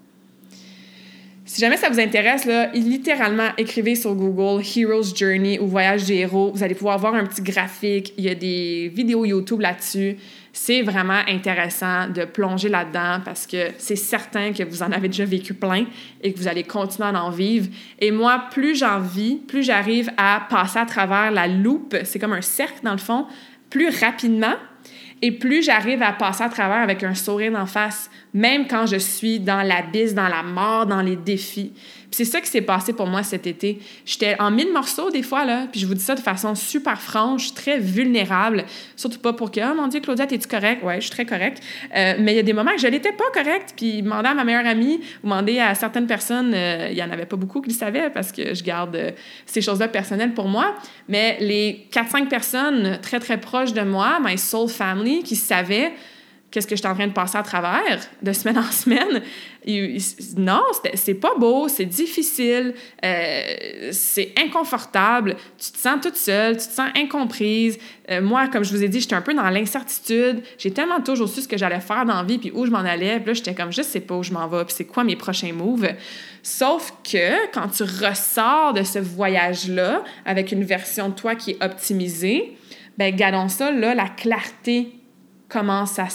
[1.48, 6.16] Si jamais ça vous intéresse, là, littéralement, écrivez sur Google Hero's Journey ou Voyage des
[6.16, 6.50] héros.
[6.52, 8.12] Vous allez pouvoir voir un petit graphique.
[8.18, 10.16] Il y a des vidéos YouTube là-dessus.
[10.52, 15.24] C'est vraiment intéressant de plonger là-dedans parce que c'est certain que vous en avez déjà
[15.24, 15.84] vécu plein
[16.20, 17.68] et que vous allez continuer à en vivre.
[18.00, 22.32] Et moi, plus j'en vis, plus j'arrive à passer à travers la loupe, c'est comme
[22.32, 23.24] un cercle dans le fond,
[23.70, 24.54] plus rapidement
[25.22, 28.96] et plus j'arrive à passer à travers avec un sourire en face, même quand je
[28.96, 31.72] suis dans l'abysse, dans la mort, dans les défis
[32.16, 33.78] c'est ça qui s'est passé pour moi cet été.
[34.06, 36.98] J'étais en mille morceaux des fois, là, puis je vous dis ça de façon super
[36.98, 38.64] franche, très vulnérable.
[38.96, 40.82] Surtout pas pour que, oh mon Dieu, Claudia, es-tu correct?
[40.82, 41.62] Ouais, je suis très correcte.
[41.94, 44.34] Euh, mais il y a des moments que je n'étais pas correcte, puis demander à
[44.34, 47.68] ma meilleure amie, demander à certaines personnes, euh, il y en avait pas beaucoup qui
[47.68, 49.10] le savaient parce que je garde euh,
[49.44, 50.74] ces choses-là personnelles pour moi,
[51.10, 55.92] mais les 4-5 personnes très, très proches de moi, my soul family, qui savaient,
[56.50, 59.22] qu'est-ce que je suis en train de passer à travers de semaine en semaine?
[60.36, 60.62] non,
[60.94, 62.72] c'est pas beau, c'est difficile,
[63.04, 67.76] euh, c'est inconfortable, tu te sens toute seule, tu te sens incomprise.
[68.10, 70.42] Euh, moi, comme je vous ai dit, j'étais un peu dans l'incertitude.
[70.56, 72.78] J'ai tellement toujours su ce que j'allais faire dans la vie, puis où je m'en
[72.78, 73.18] allais.
[73.18, 75.16] Puis là, j'étais comme, je sais pas où je m'en vais, puis c'est quoi mes
[75.16, 75.88] prochains moves?
[76.44, 81.64] Sauf que quand tu ressors de ce voyage-là avec une version de toi qui est
[81.64, 82.56] optimisée,
[82.98, 84.95] ben gardons ça, là, la clarté
[85.48, 86.08] commence à,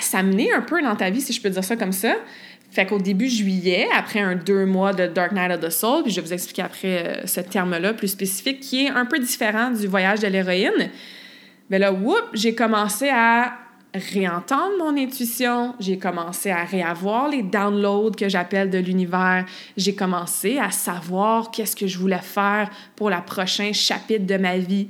[0.00, 2.16] s'amener un peu dans ta vie, si je peux dire ça comme ça.
[2.70, 6.12] Fait qu'au début juillet, après un deux mois de Dark Night of the Soul, puis
[6.12, 9.70] je vais vous expliquer après euh, ce terme-là plus spécifique, qui est un peu différent
[9.70, 10.90] du voyage de l'héroïne,
[11.70, 13.54] ben là, whoop, j'ai commencé à
[13.94, 20.58] réentendre mon intuition, j'ai commencé à réavoir les downloads que j'appelle de l'univers, j'ai commencé
[20.58, 24.88] à savoir qu'est-ce que je voulais faire pour le prochain chapitre de ma vie.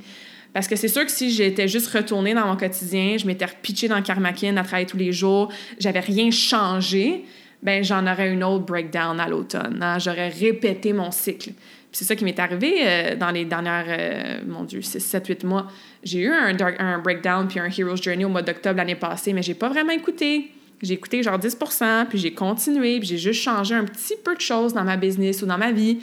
[0.53, 3.87] Parce que c'est sûr que si j'étais juste retournée dans mon quotidien, je m'étais repitchée
[3.87, 7.23] dans Karmakin à travailler tous les jours, j'avais rien changé,
[7.61, 9.79] ben j'en aurais une autre breakdown à l'automne.
[9.81, 9.99] Hein.
[9.99, 11.51] J'aurais répété mon cycle.
[11.91, 15.43] C'est ça qui m'est arrivé euh, dans les dernières, euh, mon Dieu, 6, 7, 8
[15.43, 15.67] mois.
[16.03, 19.41] J'ai eu un, un breakdown puis un Hero's Journey au mois d'octobre l'année passée, mais
[19.41, 20.51] j'ai pas vraiment écouté.
[20.81, 24.41] J'ai écouté genre 10% puis j'ai continué, puis j'ai juste changé un petit peu de
[24.41, 25.99] choses dans ma business ou dans ma vie.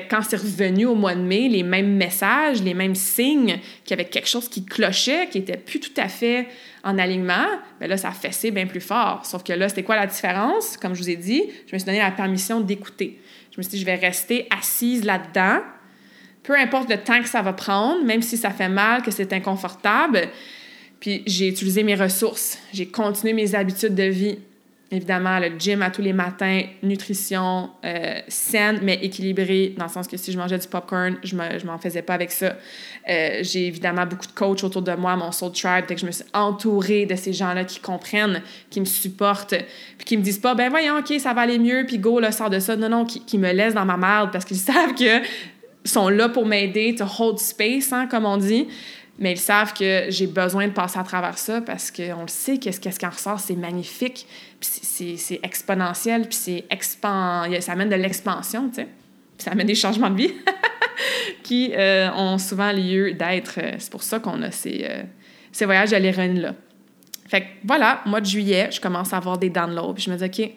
[0.00, 4.00] Quand c'est revenu au mois de mai, les mêmes messages, les mêmes signes, qu'il y
[4.00, 6.48] avait quelque chose qui clochait, qui était plus tout à fait
[6.84, 7.46] en alignement,
[7.78, 9.24] bien là, ça fessé bien plus fort.
[9.24, 10.76] Sauf que là, c'était quoi la différence?
[10.76, 13.20] Comme je vous ai dit, je me suis donné la permission d'écouter.
[13.52, 15.60] Je me suis dit, je vais rester assise là-dedans,
[16.42, 19.32] peu importe le temps que ça va prendre, même si ça fait mal, que c'est
[19.32, 20.28] inconfortable.
[21.00, 24.38] Puis j'ai utilisé mes ressources, j'ai continué mes habitudes de vie.
[24.94, 30.06] Évidemment, le gym à tous les matins, nutrition euh, saine, mais équilibrée, dans le sens
[30.06, 32.56] que si je mangeais du popcorn, je ne m'en faisais pas avec ça.
[33.08, 36.10] Euh, j'ai évidemment beaucoup de coachs autour de moi, mon Soul Tribe, que je me
[36.10, 39.54] suis entourée de ces gens-là qui comprennent, qui me supportent,
[39.96, 42.30] puis qui me disent pas, ben voyons, OK, ça va aller mieux, puis go, là,
[42.30, 42.76] sort de ça.
[42.76, 45.26] Non, non, qui, qui me laissent dans ma merde parce qu'ils savent que
[45.86, 48.68] sont là pour m'aider, to hold space, hein, comme on dit
[49.18, 52.58] mais ils savent que j'ai besoin de passer à travers ça parce qu'on le sait
[52.58, 54.26] qu'est-ce qui en ressort, c'est magnifique,
[54.64, 58.84] c'est exponentiel, puis c'est ça amène de l'expansion, tu sais.
[59.36, 60.32] Puis ça amène des changements de vie
[61.42, 63.58] qui euh, ont souvent lieu d'être.
[63.78, 65.02] C'est pour ça qu'on a ces, euh,
[65.50, 66.54] ces voyages à l'héroïne-là.
[67.28, 70.16] Fait que voilà, mois de juillet, je commence à avoir des downloads, puis je me
[70.16, 70.50] dis, OK,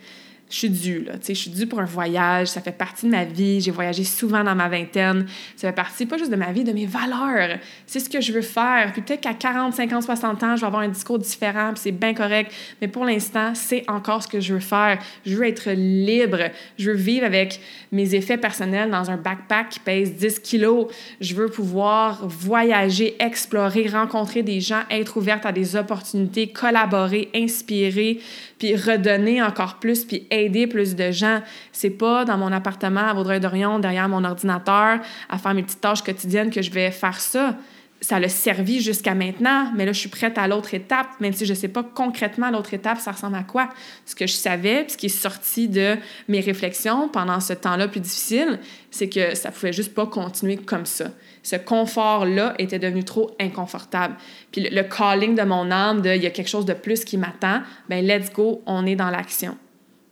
[0.50, 1.14] je suis due, là.
[1.14, 2.48] Tu sais, je suis due pour un voyage.
[2.48, 3.62] Ça fait partie de ma vie.
[3.62, 5.26] J'ai voyagé souvent dans ma vingtaine.
[5.56, 7.58] Ça fait partie, pas juste de ma vie, de mes valeurs.
[7.88, 8.92] C'est ce que je veux faire.
[8.94, 11.92] Puis peut-être qu'à 40, 50, 60 ans, je vais avoir un discours différent, puis c'est
[11.92, 12.52] bien correct.
[12.80, 15.00] Mais pour l'instant, c'est encore ce que je veux faire.
[15.26, 16.38] Je veux être libre.
[16.78, 17.60] Je veux vivre avec
[17.92, 20.88] mes effets personnels dans un backpack qui pèse 10 kilos.
[21.22, 28.20] Je veux pouvoir voyager, explorer, rencontrer des gens, être ouverte à des opportunités, collaborer, inspirer,
[28.58, 31.42] puis redonner encore plus, puis aider plus de gens.
[31.72, 35.00] C'est pas dans mon appartement à Vaudreuil-Dorion, derrière mon ordinateur,
[35.30, 37.56] à faire mes petites tâches quotidiennes que je vais faire ça.
[38.02, 41.46] Ça l'a servi jusqu'à maintenant, mais là, je suis prête à l'autre étape, même si
[41.46, 43.70] je ne sais pas concrètement l'autre étape, ça ressemble à quoi.
[44.06, 45.96] Ce que je savais, ce qui est sorti de
[46.28, 48.60] mes réflexions pendant ce temps-là plus difficile,
[48.92, 51.06] c'est que ça pouvait juste pas continuer comme ça.
[51.42, 54.16] Ce confort-là était devenu trop inconfortable.
[54.52, 57.06] Puis le, le calling de mon âme de il y a quelque chose de plus
[57.06, 59.58] qui m'attend, ben let's go, on est dans l'action.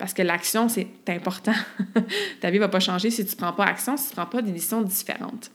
[0.03, 1.53] Parce que l'action, c'est important.
[2.41, 4.51] Ta vie va pas changer si tu prends pas action, si tu prends pas des
[4.51, 5.49] décisions différentes.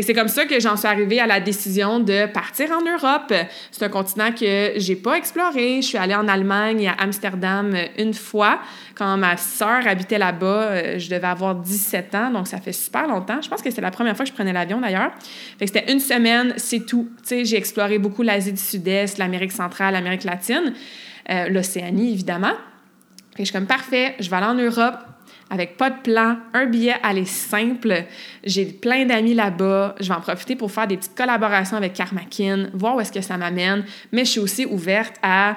[0.00, 3.34] c'est comme ça que j'en suis arrivée à la décision de partir en Europe.
[3.72, 5.82] C'est un continent que j'ai pas exploré.
[5.82, 8.60] Je suis allée en Allemagne et à Amsterdam une fois.
[8.94, 13.08] Quand ma sœur habitait là-bas, euh, je devais avoir 17 ans, donc ça fait super
[13.08, 13.42] longtemps.
[13.42, 15.10] Je pense que c'est la première fois que je prenais l'avion d'ailleurs.
[15.58, 17.08] c'était une semaine, c'est tout.
[17.28, 20.74] j'ai exploré beaucoup l'Asie du Sud-Est, l'Amérique centrale, l'Amérique latine,
[21.28, 22.54] euh, l'Océanie évidemment
[23.44, 24.98] je suis comme parfait, je vais aller en Europe
[25.50, 28.04] avec pas de plan, un billet aller simple.
[28.44, 29.96] J'ai plein d'amis là-bas.
[30.00, 33.20] Je vais en profiter pour faire des petites collaborations avec Karmakin, voir où est-ce que
[33.20, 33.84] ça m'amène.
[34.12, 35.56] Mais je suis aussi ouverte à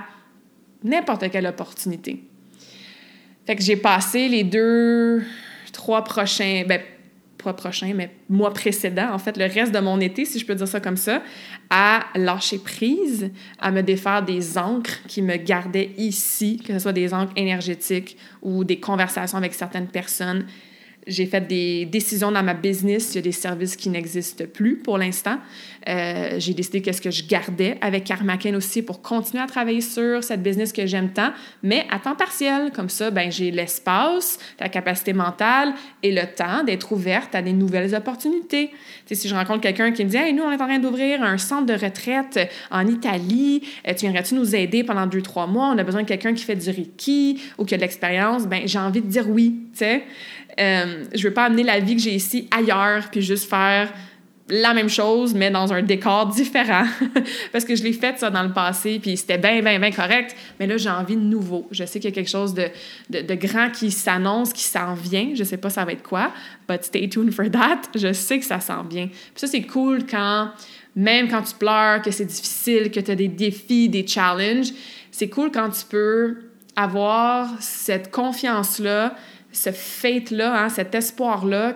[0.84, 2.24] n'importe quelle opportunité.
[3.46, 5.24] Fait que j'ai passé les deux,
[5.72, 6.82] trois prochains, ben,
[7.52, 10.68] prochain, mais mois précédent, en fait, le reste de mon été, si je peux dire
[10.68, 11.22] ça comme ça,
[11.70, 13.30] à lâcher prise,
[13.60, 18.18] à me défaire des encres qui me gardaient ici, que ce soit des encres énergétiques
[18.41, 20.46] ou des conversations avec certaines personnes,
[21.08, 23.14] j'ai fait des décisions dans ma business.
[23.14, 25.38] Il y a des services qui n'existent plus pour l'instant.
[25.88, 30.24] Euh, j'ai décidé qu'est-ce que je gardais avec Carmackin aussi pour continuer à travailler sur
[30.24, 31.32] cette business que j'aime tant,
[31.62, 32.72] mais à temps partiel.
[32.74, 37.54] Comme ça, ben, j'ai l'espace, la capacité mentale et le temps d'être ouverte à des
[37.54, 38.72] nouvelles opportunités.
[39.12, 41.38] si je rencontre quelqu'un qui me dit Hey, nous, on est en train d'ouvrir un
[41.38, 42.40] centre de retraite
[42.72, 45.68] en Italie, euh, tu viendrais-tu nous aider pendant deux, trois mois?
[45.68, 48.48] On a besoin de quelqu'un qui fait du Reiki ou qui a de l'expérience.
[48.48, 49.60] Ben, j'ai envie de dire oui.
[50.60, 53.92] Euh, je veux pas amener la vie que j'ai ici ailleurs puis juste faire
[54.50, 56.86] la même chose, mais dans un décor différent.
[57.52, 60.36] Parce que je l'ai fait ça dans le passé, puis c'était bien, bien, bien correct.
[60.60, 61.68] Mais là, j'ai envie de nouveau.
[61.72, 62.68] Je sais qu'il y a quelque chose de,
[63.10, 65.30] de, grand qui s'annonce, qui s'en vient.
[65.34, 66.32] Je sais pas ça va être quoi,
[66.68, 67.82] but stay tuned for that.
[67.96, 69.08] Je sais que ça s'en vient.
[69.08, 70.50] Puis ça, c'est cool quand,
[70.96, 74.74] même quand tu pleures, que c'est difficile, que tu as des défis, des challenges,
[75.12, 76.38] c'est cool quand tu peux
[76.76, 79.16] avoir cette confiance-là,
[79.52, 81.74] ce fate-là, hein, cet espoir-là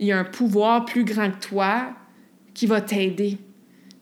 [0.00, 1.90] qu'il y a un pouvoir plus grand que toi
[2.54, 3.36] qui va t'aider.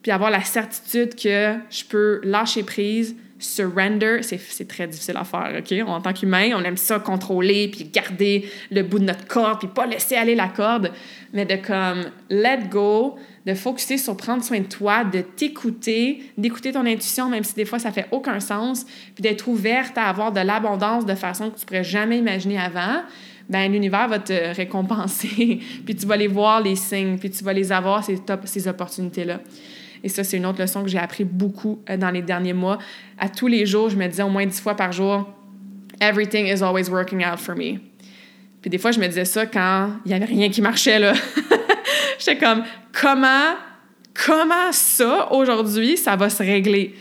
[0.01, 5.53] Puis avoir la certitude que je peux lâcher prise, surrender, c'est très difficile à faire,
[5.59, 5.87] OK?
[5.87, 9.67] En tant qu'humain, on aime ça contrôler, puis garder le bout de notre corde, puis
[9.67, 10.91] pas laisser aller la corde,
[11.33, 16.71] mais de comme let go, de focuser sur prendre soin de toi, de t'écouter, d'écouter
[16.71, 18.85] ton intuition, même si des fois ça fait aucun sens,
[19.15, 23.01] puis d'être ouverte à avoir de l'abondance de façon que tu pourrais jamais imaginer avant,
[23.49, 27.53] ben l'univers va te récompenser, puis tu vas les voir, les signes, puis tu vas
[27.53, 29.39] les avoir, ces, top, ces opportunités-là.
[30.03, 32.77] Et ça, c'est une autre leçon que j'ai appris beaucoup euh, dans les derniers mois.
[33.17, 35.27] À tous les jours, je me disais au moins dix fois par jour,
[36.01, 37.79] Everything is always working out for me.
[38.61, 41.13] Puis des fois, je me disais ça quand il n'y avait rien qui marchait, là.
[42.19, 43.55] J'étais comme, comment,
[44.13, 46.95] comment ça, aujourd'hui, ça va se régler?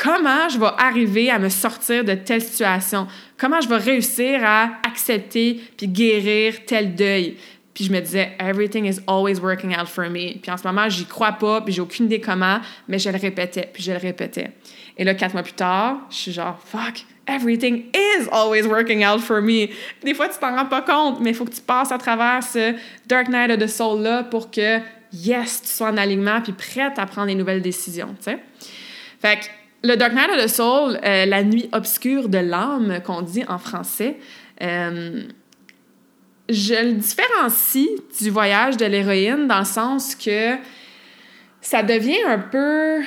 [0.00, 3.08] Comment je vais arriver à me sortir de telle situation?
[3.36, 7.36] Comment je vais réussir à accepter puis guérir tel deuil?
[7.74, 10.38] Puis je me disais, everything is always working out for me.
[10.40, 13.18] Puis en ce moment, j'y crois pas, puis j'ai aucune idée comment, mais je le
[13.18, 14.52] répétais, puis je le répétais.
[14.96, 19.20] Et là, quatre mois plus tard, je suis genre, fuck, everything is always working out
[19.20, 19.66] for me.
[20.04, 22.44] des fois, tu t'en rends pas compte, mais il faut que tu passes à travers
[22.44, 22.74] ce
[23.06, 24.78] dark night of the soul-là pour que,
[25.12, 28.38] yes, tu sois en alignement puis prête à prendre des nouvelles décisions, tu sais.
[29.20, 29.46] Fait que
[29.88, 33.58] le dark night of the soul, euh, la nuit obscure de l'âme qu'on dit en
[33.58, 34.18] français,
[34.62, 35.22] euh,
[36.48, 37.88] je le différencie
[38.20, 40.56] du voyage de l'héroïne dans le sens que
[41.60, 43.00] ça devient un peu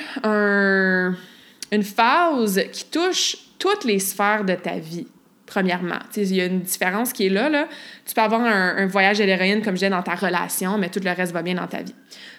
[1.72, 5.06] une phase qui touche toutes les sphères de ta vie,
[5.46, 5.98] premièrement.
[6.16, 7.48] Il y a une différence qui est là.
[7.48, 7.68] là.
[8.06, 11.00] Tu peux avoir un, voyage de l'héroïne, comme je disais, dans ta relation, mais tout
[11.02, 11.94] le reste va bien dans ta vie.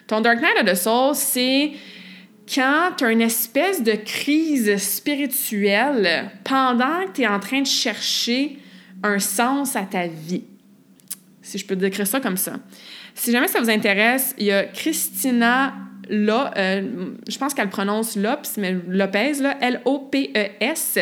[0.07, 1.71] Ton Dark Night of the Soul, c'est
[2.51, 7.67] quand tu as une espèce de crise spirituelle pendant que tu es en train de
[7.67, 8.59] chercher
[9.03, 10.43] un sens à ta vie
[11.41, 12.53] si je peux décrire ça comme ça.
[13.13, 15.73] Si jamais ça vous intéresse, il y a Christina
[16.11, 20.99] euh, je pense qu'elle prononce Lopes, mais Lopez, L-O-P-E-S,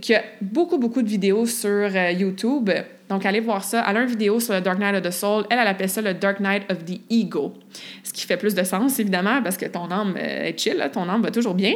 [0.00, 2.70] qui a beaucoup, beaucoup de vidéos sur euh, YouTube.
[3.10, 3.84] Donc, allez voir ça.
[3.88, 5.44] Elle a une vidéo sur le Dark Night of the Soul.
[5.50, 7.52] Elle, elle appelle ça le Dark Night of the Ego.
[8.04, 11.08] Ce qui fait plus de sens, évidemment, parce que ton âme euh, est chill, ton
[11.08, 11.74] âme va toujours bien.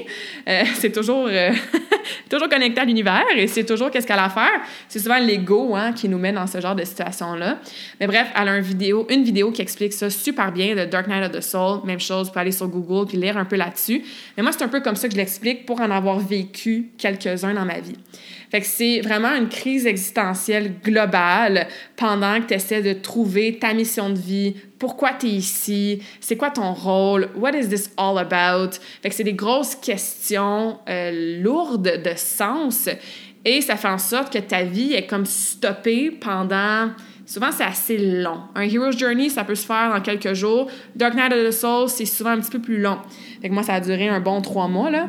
[0.48, 1.50] Euh, c'est toujours, euh,
[2.30, 4.60] toujours connecté à l'univers et c'est toujours qu'est-ce qu'elle a à faire.
[4.88, 7.58] C'est souvent l'ego hein, qui nous met dans ce genre de situation-là.
[7.98, 11.08] Mais bref, elle a une vidéo, une vidéo qui explique ça super bien, le Dark
[11.08, 11.80] Night of the Soul.
[11.84, 14.04] Même chose, vous pouvez aller sur Google puis lire un peu là-dessus.
[14.36, 17.54] Mais moi, c'est un peu comme ça que je l'explique pour en avoir vécu quelques-uns
[17.54, 17.98] dans ma vie.
[18.50, 21.23] Fait que c'est vraiment une crise existentielle globale
[21.96, 26.36] pendant que tu essaies de trouver ta mission de vie, pourquoi tu es ici, c'est
[26.36, 28.76] quoi ton rôle, what is this all about?
[29.10, 32.88] C'est des grosses questions euh, lourdes de sens
[33.44, 36.90] et ça fait en sorte que ta vie est comme stoppée pendant
[37.26, 38.40] souvent c'est assez long.
[38.54, 40.70] Un Hero's Journey, ça peut se faire en quelques jours.
[40.94, 42.98] Dark Night of the Soul, c'est souvent un petit peu plus long.
[43.42, 45.08] Moi, ça a duré un bon trois mois, là.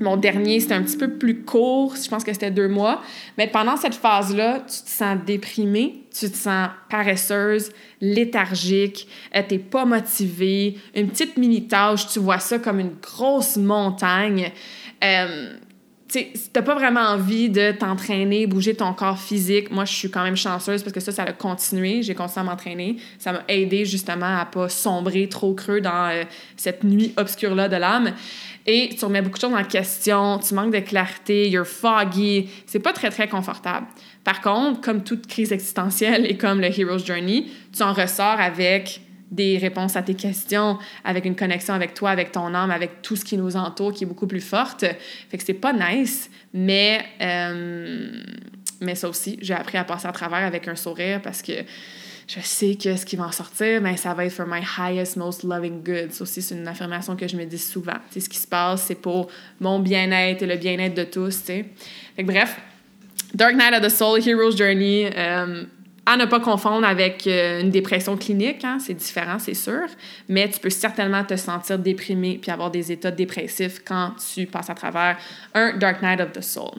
[0.00, 3.02] Mon dernier, c'était un petit peu plus court, je pense que c'était deux mois.
[3.38, 7.70] Mais pendant cette phase-là, tu te sens déprimée, tu te sens paresseuse,
[8.00, 13.56] léthargique, euh, tu n'es pas motivée, une petite mini-tâche, tu vois ça comme une grosse
[13.56, 14.52] montagne.
[15.02, 15.54] Euh,
[16.22, 19.70] tu n'as pas vraiment envie de t'entraîner, bouger ton corps physique.
[19.70, 22.02] Moi, je suis quand même chanceuse parce que ça, ça a continué.
[22.02, 22.96] J'ai continué à m'entraîner.
[23.18, 26.24] Ça m'a aidé justement à pas sombrer trop creux dans euh,
[26.56, 28.12] cette nuit obscure-là de l'âme
[28.66, 32.78] et tu remets beaucoup de choses en question, tu manques de clarté, you're foggy, c'est
[32.78, 33.86] pas très, très confortable.
[34.24, 37.46] Par contre, comme toute crise existentielle et comme le Hero's Journey,
[37.76, 42.32] tu en ressors avec des réponses à tes questions, avec une connexion avec toi, avec
[42.32, 44.84] ton âme, avec tout ce qui nous entoure qui est beaucoup plus forte.
[45.30, 48.22] Fait que c'est pas nice, mais euh,
[48.80, 51.52] Mais ça aussi, j'ai appris à passer à travers avec un sourire parce que
[52.26, 55.16] je sais que ce qui va en sortir, ben, ça va être for my highest,
[55.16, 56.10] most loving good.
[56.10, 57.98] Ça aussi, c'est une affirmation que je me dis souvent.
[58.10, 59.28] sais, ce qui se passe, c'est pour
[59.60, 61.36] mon bien-être et le bien-être de tous.
[61.42, 61.66] Fait
[62.16, 62.58] que, bref,
[63.34, 65.64] Dark Night of the Soul, Hero's Journey, euh,
[66.06, 69.86] à ne pas confondre avec euh, une dépression clinique, hein, c'est différent, c'est sûr,
[70.28, 74.70] mais tu peux certainement te sentir déprimé puis avoir des états dépressifs quand tu passes
[74.70, 75.16] à travers
[75.54, 76.72] un Dark Night of the Soul.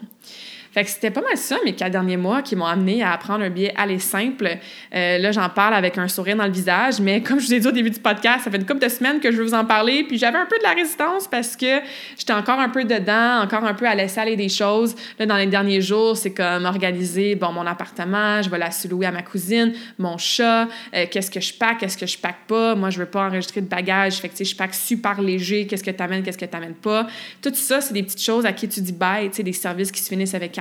[0.76, 3.42] Fait que c'était pas mal ça, mes quatre derniers mois, qui m'ont amené à apprendre
[3.42, 4.58] un billet aller simple.
[4.94, 7.60] Euh, là, j'en parle avec un sourire dans le visage, mais comme je vous ai
[7.60, 9.54] dit au début du podcast, ça fait une couple de semaines que je veux vous
[9.54, 11.80] en parler, puis j'avais un peu de la résistance parce que
[12.18, 14.94] j'étais encore un peu dedans, encore un peu à laisser aller des choses.
[15.18, 19.06] Là, dans les derniers jours, c'est comme organiser, bon, mon appartement, je vais la louer
[19.06, 22.74] à ma cousine, mon chat, euh, qu'est-ce que je pack, qu'est-ce que je pack pas?
[22.74, 25.66] Moi, je veux pas enregistrer de bagages, fait que, tu sais, je pack super léger,
[25.66, 27.06] qu'est-ce que t'amènes, qu'est-ce que t'amènes pas?
[27.40, 29.90] Tout ça, c'est des petites choses à qui tu dis bye, tu sais, des services
[29.90, 30.52] qui se finissent avec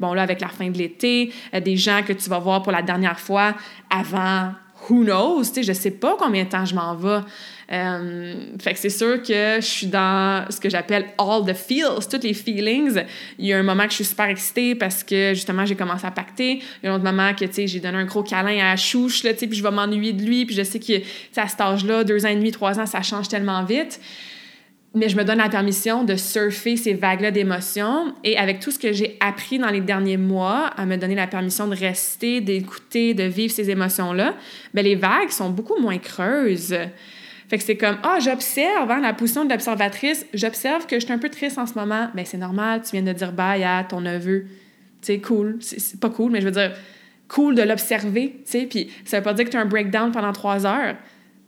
[0.00, 2.72] Bon là, avec la fin de l'été, euh, des gens que tu vas voir pour
[2.72, 3.54] la dernière fois
[3.90, 4.52] avant,
[4.88, 7.20] who knows, tu sais, je sais pas combien de temps je m'en vais.
[7.72, 12.06] Euh, fait que c'est sûr que je suis dans ce que j'appelle all the feels,
[12.10, 13.02] toutes les feelings.
[13.38, 16.06] Il y a un moment que je suis super excitée parce que justement j'ai commencé
[16.06, 16.60] à pacter.
[16.82, 18.76] Il y a un autre moment que tu sais j'ai donné un gros câlin à
[18.76, 21.00] Chouche là, tu sais, puis je vais m'ennuyer de lui, puis je sais que
[21.40, 24.00] à cet âge-là, deux ans et demi, trois ans, ça change tellement vite
[24.94, 28.14] mais je me donne la permission de surfer ces vagues-là d'émotions.
[28.22, 31.26] Et avec tout ce que j'ai appris dans les derniers mois, à me donner la
[31.26, 34.34] permission de rester, d'écouter, de vivre ces émotions-là,
[34.72, 36.76] ben les vagues sont beaucoup moins creuses.
[37.48, 41.12] Fait que c'est comme, ah, j'observe, hein, la position de l'observatrice, j'observe que je suis
[41.12, 42.08] un peu triste en ce moment.
[42.14, 44.46] Ben c'est normal, tu viens de dire bye à ton neveu.
[45.02, 45.58] C'est cool.
[45.60, 46.72] C'est pas cool, mais je veux dire,
[47.28, 48.66] cool de l'observer, tu sais.
[48.66, 50.96] Puis ça veut pas dire que tu as un breakdown pendant trois heures.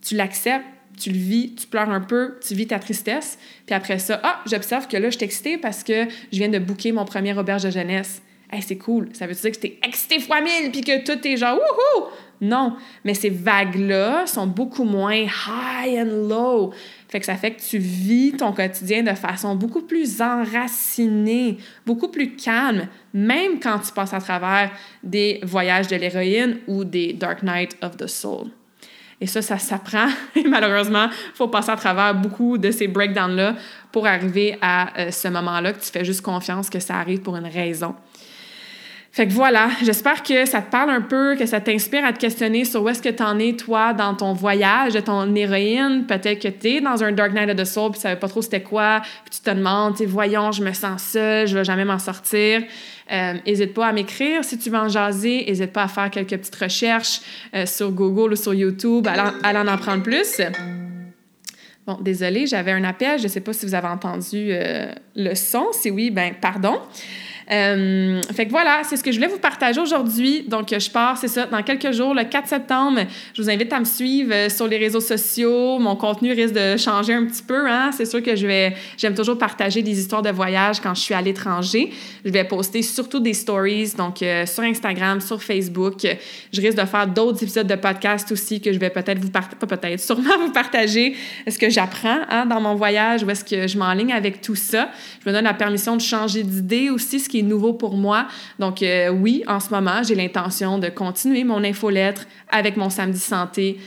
[0.03, 0.67] Tu l'acceptes
[0.97, 3.39] tu le vis, tu pleures un peu, tu vis ta tristesse.
[3.67, 6.59] Puis après ça, ah, j'observe que là, je suis excitée parce que je viens de
[6.59, 8.23] booker mon premier auberge de jeunesse.
[8.51, 9.09] Hey, c'est cool.
[9.13, 12.07] Ça veut dire que t'es excité fois mille puis que tout est genre wouhou!
[12.41, 16.73] Non, mais ces vagues-là sont beaucoup moins high and low.
[17.09, 22.09] Fait que ça fait que tu vis ton quotidien de façon beaucoup plus enracinée, beaucoup
[22.09, 24.71] plus calme, même quand tu passes à travers
[25.03, 28.51] des voyages de l'héroïne ou des Dark Night of the Soul.
[29.21, 30.09] Et ça, ça s'apprend.
[30.37, 33.55] Et malheureusement, il faut passer à travers beaucoup de ces breakdowns-là
[33.91, 37.37] pour arriver à euh, ce moment-là que tu fais juste confiance que ça arrive pour
[37.37, 37.95] une raison.
[39.17, 42.19] Fait que voilà, j'espère que ça te parle un peu, que ça t'inspire à te
[42.19, 46.05] questionner sur où est-ce que tu en es, toi, dans ton voyage de ton héroïne.
[46.07, 48.29] Peut-être que tu es dans un Dark Night of the Soul, puis tu savais pas
[48.29, 51.87] trop c'était quoi, puis tu te demandes, voyons, je me sens seule, je vais jamais
[51.87, 52.61] m'en sortir.
[53.11, 55.47] N'hésite euh, pas à m'écrire si tu veux en jaser.
[55.47, 57.23] N'hésite pas à faire quelques petites recherches
[57.55, 60.43] euh, sur Google ou sur YouTube, à en, apprendre plus.
[61.87, 63.19] Bon, désolé, j'avais un appel.
[63.19, 65.69] Je sais pas si vous avez entendu euh, le son.
[65.73, 66.81] Si oui, ben pardon.
[67.51, 70.45] Euh, fait que voilà, c'est ce que je voulais vous partager aujourd'hui.
[70.49, 73.01] Donc, je pars, c'est ça, dans quelques jours, le 4 septembre.
[73.35, 75.79] Je vous invite à me suivre euh, sur les réseaux sociaux.
[75.79, 77.69] Mon contenu risque de changer un petit peu.
[77.69, 77.91] Hein?
[77.93, 81.15] C'est sûr que je vais, j'aime toujours partager des histoires de voyage quand je suis
[81.15, 81.93] à l'étranger.
[82.25, 86.07] Je vais poster surtout des stories, donc euh, sur Instagram, sur Facebook.
[86.53, 89.57] Je risque de faire d'autres épisodes de podcast aussi que je vais peut-être vous partager,
[89.59, 91.15] pas peut-être, sûrement vous partager
[91.49, 94.91] ce que j'apprends hein, dans mon voyage, où est-ce que je m'enligne avec tout ça.
[95.25, 98.27] Je me donne la permission de changer d'idée aussi, nouveau pour moi.
[98.59, 103.19] Donc euh, oui, en ce moment, j'ai l'intention de continuer mon infolettre avec mon samedi
[103.19, 103.79] santé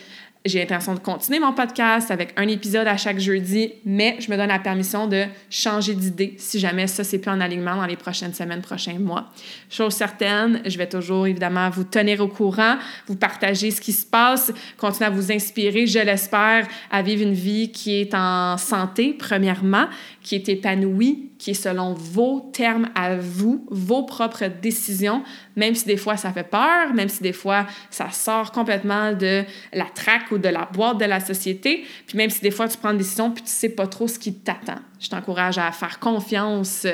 [0.46, 4.38] j'ai l'intention de continuer mon podcast avec un épisode à chaque jeudi, mais je me
[4.38, 7.98] donne la permission de changer d'idée si jamais ça, c'est plus en alignement dans les
[7.98, 9.26] prochaines semaines, prochains mois.
[9.70, 12.78] Chose certaine, je vais toujours évidemment vous tenir au courant,
[13.08, 17.34] vous partager ce qui se passe, continuer à vous inspirer, je l'espère, à vivre une
[17.34, 19.88] vie qui est en santé, premièrement,
[20.30, 25.24] qui est épanouie, qui est selon vos termes à vous, vos propres décisions,
[25.56, 29.44] même si des fois ça fait peur, même si des fois ça sort complètement de
[29.74, 32.78] la traque ou de la boîte de la société, puis même si des fois tu
[32.78, 34.78] prends une décision puis tu sais pas trop ce qui t'attend.
[35.00, 36.86] Je t'encourage à faire confiance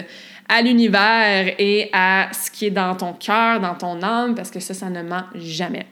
[0.48, 4.62] à l'univers et à ce qui est dans ton cœur, dans ton âme, parce que
[4.62, 5.88] ça, ça ne ment jamais.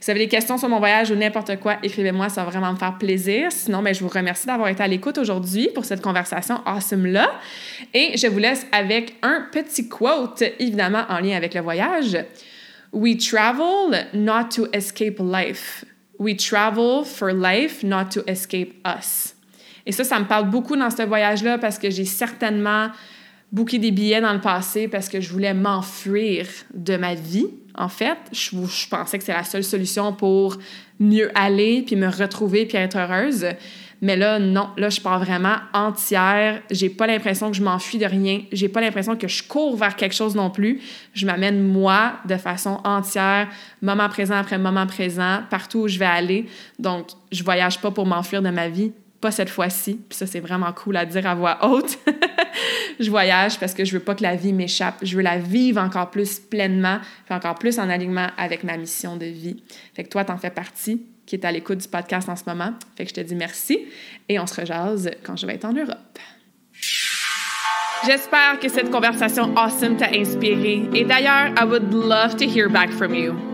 [0.00, 2.72] Si vous avez des questions sur mon voyage ou n'importe quoi, écrivez-moi, ça va vraiment
[2.72, 3.50] me faire plaisir.
[3.50, 7.30] Sinon, ben, je vous remercie d'avoir été à l'écoute aujourd'hui pour cette conversation awesome-là.
[7.92, 12.16] Et je vous laisse avec un petit quote, évidemment en lien avec le voyage.
[12.92, 15.84] We travel not to escape life.
[16.18, 19.34] We travel for life, not to escape us.
[19.86, 22.88] Et ça, ça me parle beaucoup dans ce voyage-là parce que j'ai certainement
[23.52, 27.46] booké des billets dans le passé parce que je voulais m'enfuir de ma vie,
[27.76, 28.18] en fait.
[28.32, 30.56] Je, pensais que c'est la seule solution pour
[31.00, 33.46] mieux aller, puis me retrouver, puis être heureuse.
[34.00, 36.60] Mais là, non, là, je pars vraiment entière.
[36.70, 38.42] J'ai pas l'impression que je m'enfuis de rien.
[38.52, 40.80] J'ai pas l'impression que je cours vers quelque chose non plus.
[41.14, 43.48] Je m'amène moi de façon entière,
[43.80, 46.46] moment présent après moment présent, partout où je vais aller.
[46.78, 48.92] Donc, je voyage pas pour m'enfuir de ma vie,
[49.24, 49.98] pas cette fois-ci.
[50.06, 51.98] Puis ça, c'est vraiment cool à dire à voix haute.
[53.00, 54.96] je voyage parce que je veux pas que la vie m'échappe.
[55.00, 56.98] Je veux la vivre encore plus pleinement,
[57.30, 59.62] encore plus en alignement avec ma mission de vie.
[59.94, 62.74] Fait que toi, t'en fais partie qui est à l'écoute du podcast en ce moment.
[62.98, 63.86] Fait que je te dis merci
[64.28, 66.18] et on se rejase quand je vais être en Europe.
[68.06, 70.82] J'espère que cette conversation awesome t'a inspiré.
[70.92, 73.53] Et d'ailleurs, I would love to hear back from you.